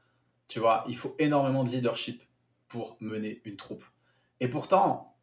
Tu 0.49 0.61
vois, 0.61 0.85
il 0.88 0.96
faut 0.96 1.14
énormément 1.18 1.64
de 1.64 1.70
leadership 1.70 2.22
pour 2.68 2.96
mener 3.01 3.42
une 3.44 3.57
troupe. 3.57 3.85
Et 4.40 4.49
pourtant, 4.49 5.16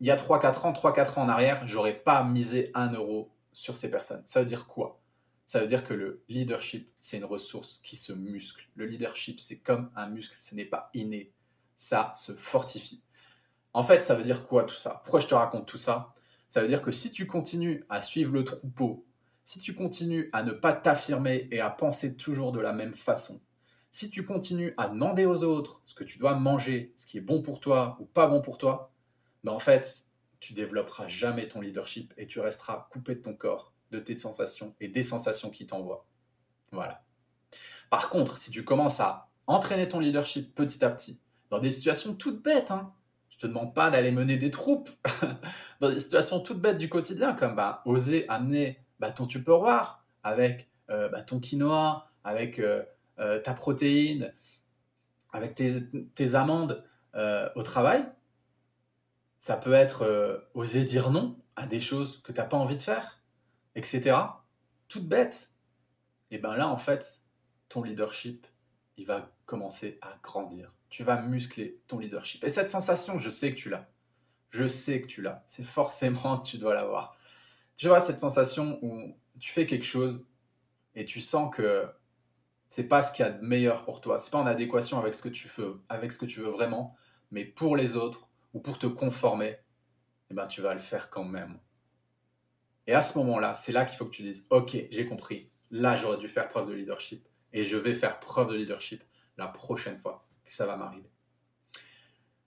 il 0.00 0.06
y 0.06 0.10
a 0.10 0.16
3-4 0.16 0.66
ans, 0.66 0.72
3-4 0.72 1.18
ans 1.18 1.22
en 1.22 1.28
arrière, 1.28 1.66
j'aurais 1.66 1.98
pas 1.98 2.24
misé 2.24 2.70
un 2.74 2.92
euro 2.92 3.30
sur 3.52 3.76
ces 3.76 3.90
personnes. 3.90 4.22
Ça 4.24 4.40
veut 4.40 4.46
dire 4.46 4.66
quoi? 4.66 5.00
Ça 5.44 5.60
veut 5.60 5.66
dire 5.66 5.86
que 5.86 5.94
le 5.94 6.24
leadership, 6.28 6.90
c'est 6.98 7.18
une 7.18 7.24
ressource 7.24 7.80
qui 7.82 7.96
se 7.96 8.12
muscle. 8.12 8.68
Le 8.74 8.86
leadership, 8.86 9.40
c'est 9.40 9.58
comme 9.58 9.90
un 9.94 10.08
muscle, 10.08 10.34
ce 10.38 10.54
n'est 10.54 10.64
pas 10.64 10.90
inné. 10.94 11.32
Ça 11.76 12.12
se 12.14 12.32
fortifie. 12.34 13.02
En 13.74 13.82
fait, 13.82 14.02
ça 14.02 14.14
veut 14.14 14.22
dire 14.22 14.46
quoi 14.46 14.64
tout 14.64 14.76
ça? 14.76 15.00
Pourquoi 15.04 15.20
je 15.20 15.26
te 15.26 15.34
raconte 15.34 15.66
tout 15.66 15.78
ça? 15.78 16.14
Ça 16.48 16.60
veut 16.60 16.68
dire 16.68 16.82
que 16.82 16.92
si 16.92 17.10
tu 17.10 17.26
continues 17.26 17.84
à 17.88 18.00
suivre 18.00 18.32
le 18.32 18.44
troupeau, 18.44 19.06
si 19.44 19.58
tu 19.58 19.74
continues 19.74 20.30
à 20.32 20.42
ne 20.42 20.52
pas 20.52 20.72
t'affirmer 20.72 21.48
et 21.50 21.60
à 21.60 21.70
penser 21.70 22.16
toujours 22.16 22.52
de 22.52 22.60
la 22.60 22.72
même 22.72 22.94
façon, 22.94 23.40
si 23.92 24.10
tu 24.10 24.24
continues 24.24 24.74
à 24.78 24.88
demander 24.88 25.26
aux 25.26 25.44
autres 25.44 25.82
ce 25.84 25.94
que 25.94 26.02
tu 26.02 26.18
dois 26.18 26.34
manger, 26.34 26.94
ce 26.96 27.06
qui 27.06 27.18
est 27.18 27.22
bon 27.22 27.42
pour 27.42 27.60
toi 27.60 27.98
ou 28.00 28.06
pas 28.06 28.26
bon 28.26 28.40
pour 28.40 28.56
toi, 28.56 28.90
ben 29.44 29.52
en 29.52 29.58
fait, 29.58 30.04
tu 30.40 30.54
développeras 30.54 31.06
jamais 31.08 31.46
ton 31.46 31.60
leadership 31.60 32.14
et 32.16 32.26
tu 32.26 32.40
resteras 32.40 32.88
coupé 32.90 33.14
de 33.14 33.20
ton 33.20 33.34
corps, 33.34 33.74
de 33.90 33.98
tes 33.98 34.16
sensations 34.16 34.74
et 34.80 34.88
des 34.88 35.02
sensations 35.02 35.50
qui 35.50 35.66
t'envoient. 35.66 36.06
Voilà. 36.72 37.04
Par 37.90 38.08
contre, 38.08 38.38
si 38.38 38.50
tu 38.50 38.64
commences 38.64 38.98
à 38.98 39.28
entraîner 39.46 39.86
ton 39.86 40.00
leadership 40.00 40.54
petit 40.54 40.82
à 40.82 40.90
petit, 40.90 41.20
dans 41.50 41.58
des 41.58 41.70
situations 41.70 42.14
toutes 42.14 42.42
bêtes, 42.42 42.70
hein, 42.70 42.94
je 43.28 43.36
te 43.36 43.46
demande 43.46 43.74
pas 43.74 43.90
d'aller 43.90 44.10
mener 44.10 44.38
des 44.38 44.50
troupes, 44.50 44.88
dans 45.80 45.90
des 45.90 46.00
situations 46.00 46.40
toutes 46.40 46.60
bêtes 46.60 46.78
du 46.78 46.88
quotidien, 46.88 47.34
comme 47.34 47.56
ben, 47.56 47.80
oser 47.84 48.26
amener 48.30 48.78
bah, 49.00 49.10
ton 49.10 49.26
tupperware 49.26 50.02
avec 50.22 50.70
euh, 50.88 51.10
bah, 51.10 51.20
ton 51.20 51.40
quinoa, 51.40 52.10
avec 52.24 52.58
euh, 52.58 52.82
euh, 53.18 53.40
ta 53.40 53.54
protéine, 53.54 54.32
avec 55.32 55.54
tes, 55.54 56.34
amandes 56.34 56.84
euh, 57.14 57.48
au 57.56 57.62
travail. 57.62 58.04
Ça 59.40 59.56
peut 59.56 59.72
être 59.72 60.02
euh, 60.02 60.38
oser 60.54 60.84
dire 60.84 61.10
non 61.10 61.38
à 61.56 61.66
des 61.66 61.80
choses 61.80 62.22
que 62.22 62.32
tu 62.32 62.40
n'as 62.40 62.46
pas 62.46 62.56
envie 62.56 62.76
de 62.76 62.82
faire, 62.82 63.22
etc. 63.74 64.16
Toute 64.88 65.08
bête. 65.08 65.50
Et 66.30 66.38
bien 66.38 66.54
là, 66.56 66.68
en 66.68 66.76
fait, 66.76 67.22
ton 67.68 67.82
leadership, 67.82 68.46
il 68.96 69.06
va 69.06 69.32
commencer 69.46 69.98
à 70.00 70.16
grandir. 70.22 70.76
Tu 70.88 71.02
vas 71.02 71.20
muscler 71.20 71.80
ton 71.88 71.98
leadership. 71.98 72.44
Et 72.44 72.48
cette 72.48 72.68
sensation, 72.68 73.18
je 73.18 73.30
sais 73.30 73.52
que 73.54 73.58
tu 73.58 73.68
l'as. 73.68 73.88
Je 74.50 74.66
sais 74.66 75.00
que 75.00 75.06
tu 75.06 75.22
l'as. 75.22 75.42
C'est 75.46 75.64
forcément 75.64 76.38
que 76.38 76.46
tu 76.46 76.58
dois 76.58 76.74
l'avoir. 76.74 77.16
Tu 77.76 77.88
vois, 77.88 78.00
cette 78.00 78.18
sensation 78.18 78.78
où 78.82 79.16
tu 79.40 79.50
fais 79.50 79.66
quelque 79.66 79.84
chose 79.84 80.26
et 80.94 81.04
tu 81.04 81.20
sens 81.20 81.54
que 81.54 81.90
c'est 82.72 82.84
pas 82.84 83.02
ce 83.02 83.12
qu'il 83.12 83.22
y 83.22 83.28
a 83.28 83.30
de 83.32 83.46
meilleur 83.46 83.84
pour 83.84 84.00
toi. 84.00 84.18
C'est 84.18 84.30
pas 84.30 84.38
en 84.38 84.46
adéquation 84.46 84.98
avec 84.98 85.14
ce 85.14 85.20
que 85.20 85.28
tu 85.28 85.46
veux, 85.46 85.82
avec 85.90 86.10
ce 86.10 86.16
que 86.16 86.24
tu 86.24 86.40
veux 86.40 86.48
vraiment, 86.48 86.96
mais 87.30 87.44
pour 87.44 87.76
les 87.76 87.96
autres 87.96 88.30
ou 88.54 88.60
pour 88.60 88.78
te 88.78 88.86
conformer, 88.86 89.58
eh 90.30 90.34
ben, 90.34 90.46
tu 90.46 90.62
vas 90.62 90.72
le 90.72 90.80
faire 90.80 91.10
quand 91.10 91.22
même. 91.22 91.58
Et 92.86 92.94
à 92.94 93.02
ce 93.02 93.18
moment-là, 93.18 93.52
c'est 93.52 93.72
là 93.72 93.84
qu'il 93.84 93.98
faut 93.98 94.06
que 94.06 94.14
tu 94.14 94.22
dises, 94.22 94.46
ok, 94.48 94.74
j'ai 94.90 95.04
compris. 95.04 95.50
Là, 95.70 95.96
j'aurais 95.96 96.16
dû 96.16 96.28
faire 96.28 96.48
preuve 96.48 96.70
de 96.70 96.72
leadership 96.72 97.28
et 97.52 97.66
je 97.66 97.76
vais 97.76 97.92
faire 97.92 98.18
preuve 98.20 98.48
de 98.48 98.54
leadership 98.54 99.04
la 99.36 99.48
prochaine 99.48 99.98
fois 99.98 100.26
que 100.42 100.52
ça 100.54 100.64
va 100.64 100.76
m'arriver. 100.76 101.10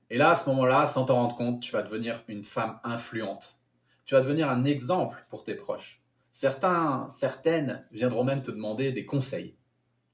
Et 0.09 0.17
là, 0.17 0.31
à 0.31 0.35
ce 0.35 0.49
moment-là, 0.49 0.87
sans 0.87 1.05
t'en 1.05 1.17
rendre 1.17 1.35
compte, 1.35 1.61
tu 1.61 1.71
vas 1.71 1.83
devenir 1.83 2.23
une 2.27 2.43
femme 2.43 2.79
influente. 2.83 3.59
Tu 4.05 4.15
vas 4.15 4.21
devenir 4.21 4.49
un 4.49 4.63
exemple 4.63 5.23
pour 5.29 5.43
tes 5.43 5.53
proches. 5.53 6.01
Certains, 6.31 7.07
certaines 7.09 7.85
viendront 7.91 8.23
même 8.23 8.41
te 8.41 8.49
demander 8.49 8.91
des 8.91 9.05
conseils. 9.05 9.55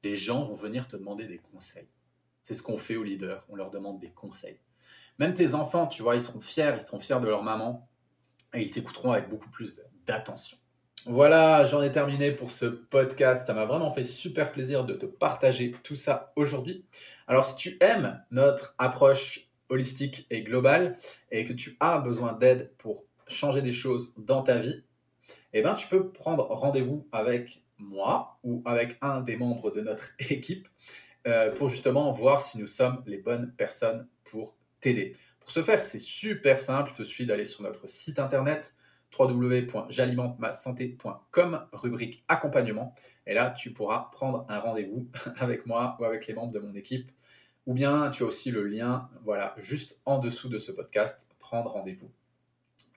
Les 0.03 0.15
gens 0.15 0.45
vont 0.45 0.55
venir 0.55 0.87
te 0.87 0.95
demander 0.95 1.27
des 1.27 1.37
conseils. 1.37 1.87
C'est 2.41 2.53
ce 2.53 2.63
qu'on 2.63 2.77
fait 2.77 2.95
aux 2.95 3.03
leaders, 3.03 3.45
on 3.49 3.55
leur 3.55 3.69
demande 3.69 3.99
des 3.99 4.11
conseils. 4.11 4.59
Même 5.19 5.33
tes 5.33 5.53
enfants, 5.53 5.87
tu 5.87 6.01
vois, 6.01 6.15
ils 6.15 6.21
seront 6.21 6.41
fiers, 6.41 6.73
ils 6.75 6.81
seront 6.81 6.99
fiers 6.99 7.19
de 7.19 7.27
leur 7.27 7.43
maman 7.43 7.87
et 8.53 8.61
ils 8.61 8.71
t'écouteront 8.71 9.11
avec 9.11 9.29
beaucoup 9.29 9.49
plus 9.49 9.79
d'attention. 10.05 10.57
Voilà, 11.05 11.65
j'en 11.65 11.81
ai 11.81 11.91
terminé 11.91 12.31
pour 12.31 12.51
ce 12.51 12.65
podcast. 12.65 13.47
Ça 13.47 13.53
m'a 13.53 13.65
vraiment 13.65 13.91
fait 13.91 14.03
super 14.03 14.51
plaisir 14.51 14.85
de 14.85 14.93
te 14.93 15.07
partager 15.07 15.73
tout 15.83 15.95
ça 15.95 16.31
aujourd'hui. 16.35 16.85
Alors, 17.25 17.43
si 17.43 17.55
tu 17.55 17.77
aimes 17.81 18.23
notre 18.29 18.75
approche 18.77 19.49
holistique 19.69 20.27
et 20.29 20.43
globale 20.43 20.95
et 21.31 21.43
que 21.45 21.53
tu 21.53 21.75
as 21.79 21.97
besoin 21.97 22.33
d'aide 22.33 22.71
pour 22.77 23.03
changer 23.27 23.63
des 23.63 23.71
choses 23.71 24.13
dans 24.17 24.43
ta 24.43 24.59
vie, 24.59 24.83
eh 25.53 25.61
ben, 25.63 25.73
tu 25.73 25.87
peux 25.87 26.11
prendre 26.11 26.45
rendez-vous 26.45 27.07
avec 27.11 27.63
moi 27.81 28.39
ou 28.43 28.61
avec 28.65 28.97
un 29.01 29.21
des 29.21 29.37
membres 29.37 29.71
de 29.71 29.81
notre 29.81 30.11
équipe 30.29 30.67
euh, 31.27 31.51
pour 31.51 31.69
justement 31.69 32.11
voir 32.11 32.41
si 32.41 32.57
nous 32.57 32.67
sommes 32.67 33.03
les 33.05 33.17
bonnes 33.17 33.53
personnes 33.53 34.07
pour 34.23 34.55
t'aider. 34.79 35.15
Pour 35.39 35.51
ce 35.51 35.63
faire, 35.63 35.83
c'est 35.83 35.99
super 35.99 36.59
simple. 36.59 36.91
Il 36.93 36.97
te 36.97 37.03
suffit 37.03 37.25
d'aller 37.25 37.45
sur 37.45 37.63
notre 37.63 37.87
site 37.87 38.19
internet 38.19 38.75
www.j'alimentemassanté.com, 39.17 41.67
rubrique 41.73 42.23
accompagnement. 42.27 42.93
Et 43.27 43.33
là, 43.33 43.51
tu 43.51 43.73
pourras 43.73 44.09
prendre 44.11 44.45
un 44.49 44.59
rendez-vous 44.59 45.09
avec 45.39 45.65
moi 45.65 45.97
ou 45.99 46.05
avec 46.05 46.27
les 46.27 46.33
membres 46.33 46.53
de 46.53 46.59
mon 46.59 46.75
équipe. 46.75 47.11
Ou 47.67 47.73
bien, 47.73 48.09
tu 48.09 48.23
as 48.23 48.25
aussi 48.25 48.49
le 48.49 48.65
lien, 48.65 49.09
voilà, 49.23 49.53
juste 49.59 49.99
en 50.05 50.19
dessous 50.19 50.49
de 50.49 50.57
ce 50.57 50.71
podcast, 50.71 51.27
prendre 51.39 51.69
rendez-vous. 51.69 52.09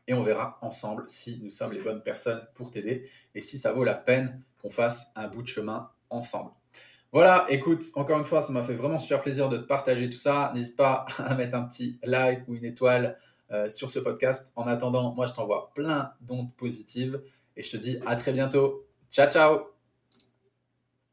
Et 0.07 0.15
on 0.15 0.23
verra 0.23 0.59
ensemble 0.63 1.05
si 1.09 1.41
nous 1.43 1.51
sommes 1.51 1.73
les 1.73 1.81
bonnes 1.81 2.03
personnes 2.03 2.47
pour 2.55 2.71
t'aider 2.71 3.09
et 3.35 3.41
si 3.41 3.59
ça 3.59 3.73
vaut 3.73 3.85
la 3.85 3.95
peine 3.95 4.43
qu'on 4.65 4.71
fasse 4.71 5.13
un 5.15 5.29
bout 5.29 5.43
de 5.43 5.47
chemin 5.47 5.91
ensemble. 6.09 6.51
Voilà, 7.13 7.47
écoute, 7.51 7.85
encore 7.95 8.19
une 8.19 8.25
fois, 8.25 8.43
ça 8.43 8.53
m'a 8.53 8.63
fait 8.63 8.75
vraiment 8.75 8.99
super 8.99 9.21
plaisir 9.21 9.49
de 9.49 9.59
te 9.59 9.67
partager 9.67 10.09
tout 10.09 10.17
ça. 10.17 10.51
N'hésite 10.55 10.77
pas 10.77 11.07
à 11.19 11.35
mettre 11.35 11.55
un 11.55 11.63
petit 11.63 12.01
like 12.03 12.49
ou 12.49 12.55
une 12.55 12.65
étoile 12.65 13.19
euh, 13.53 13.69
sur 13.69 13.91
ce 13.91 13.99
podcast. 13.99 14.51
En 14.57 14.67
attendant, 14.67 15.15
moi, 15.15 15.27
je 15.27 15.33
t'envoie 15.33 15.71
plein 15.75 16.13
d'ondes 16.23 16.53
positives 16.57 17.23
et 17.57 17.63
je 17.63 17.71
te 17.71 17.77
dis 17.77 17.99
à 18.07 18.17
très 18.17 18.33
bientôt. 18.33 18.87
Ciao, 19.11 19.31
ciao 19.31 19.74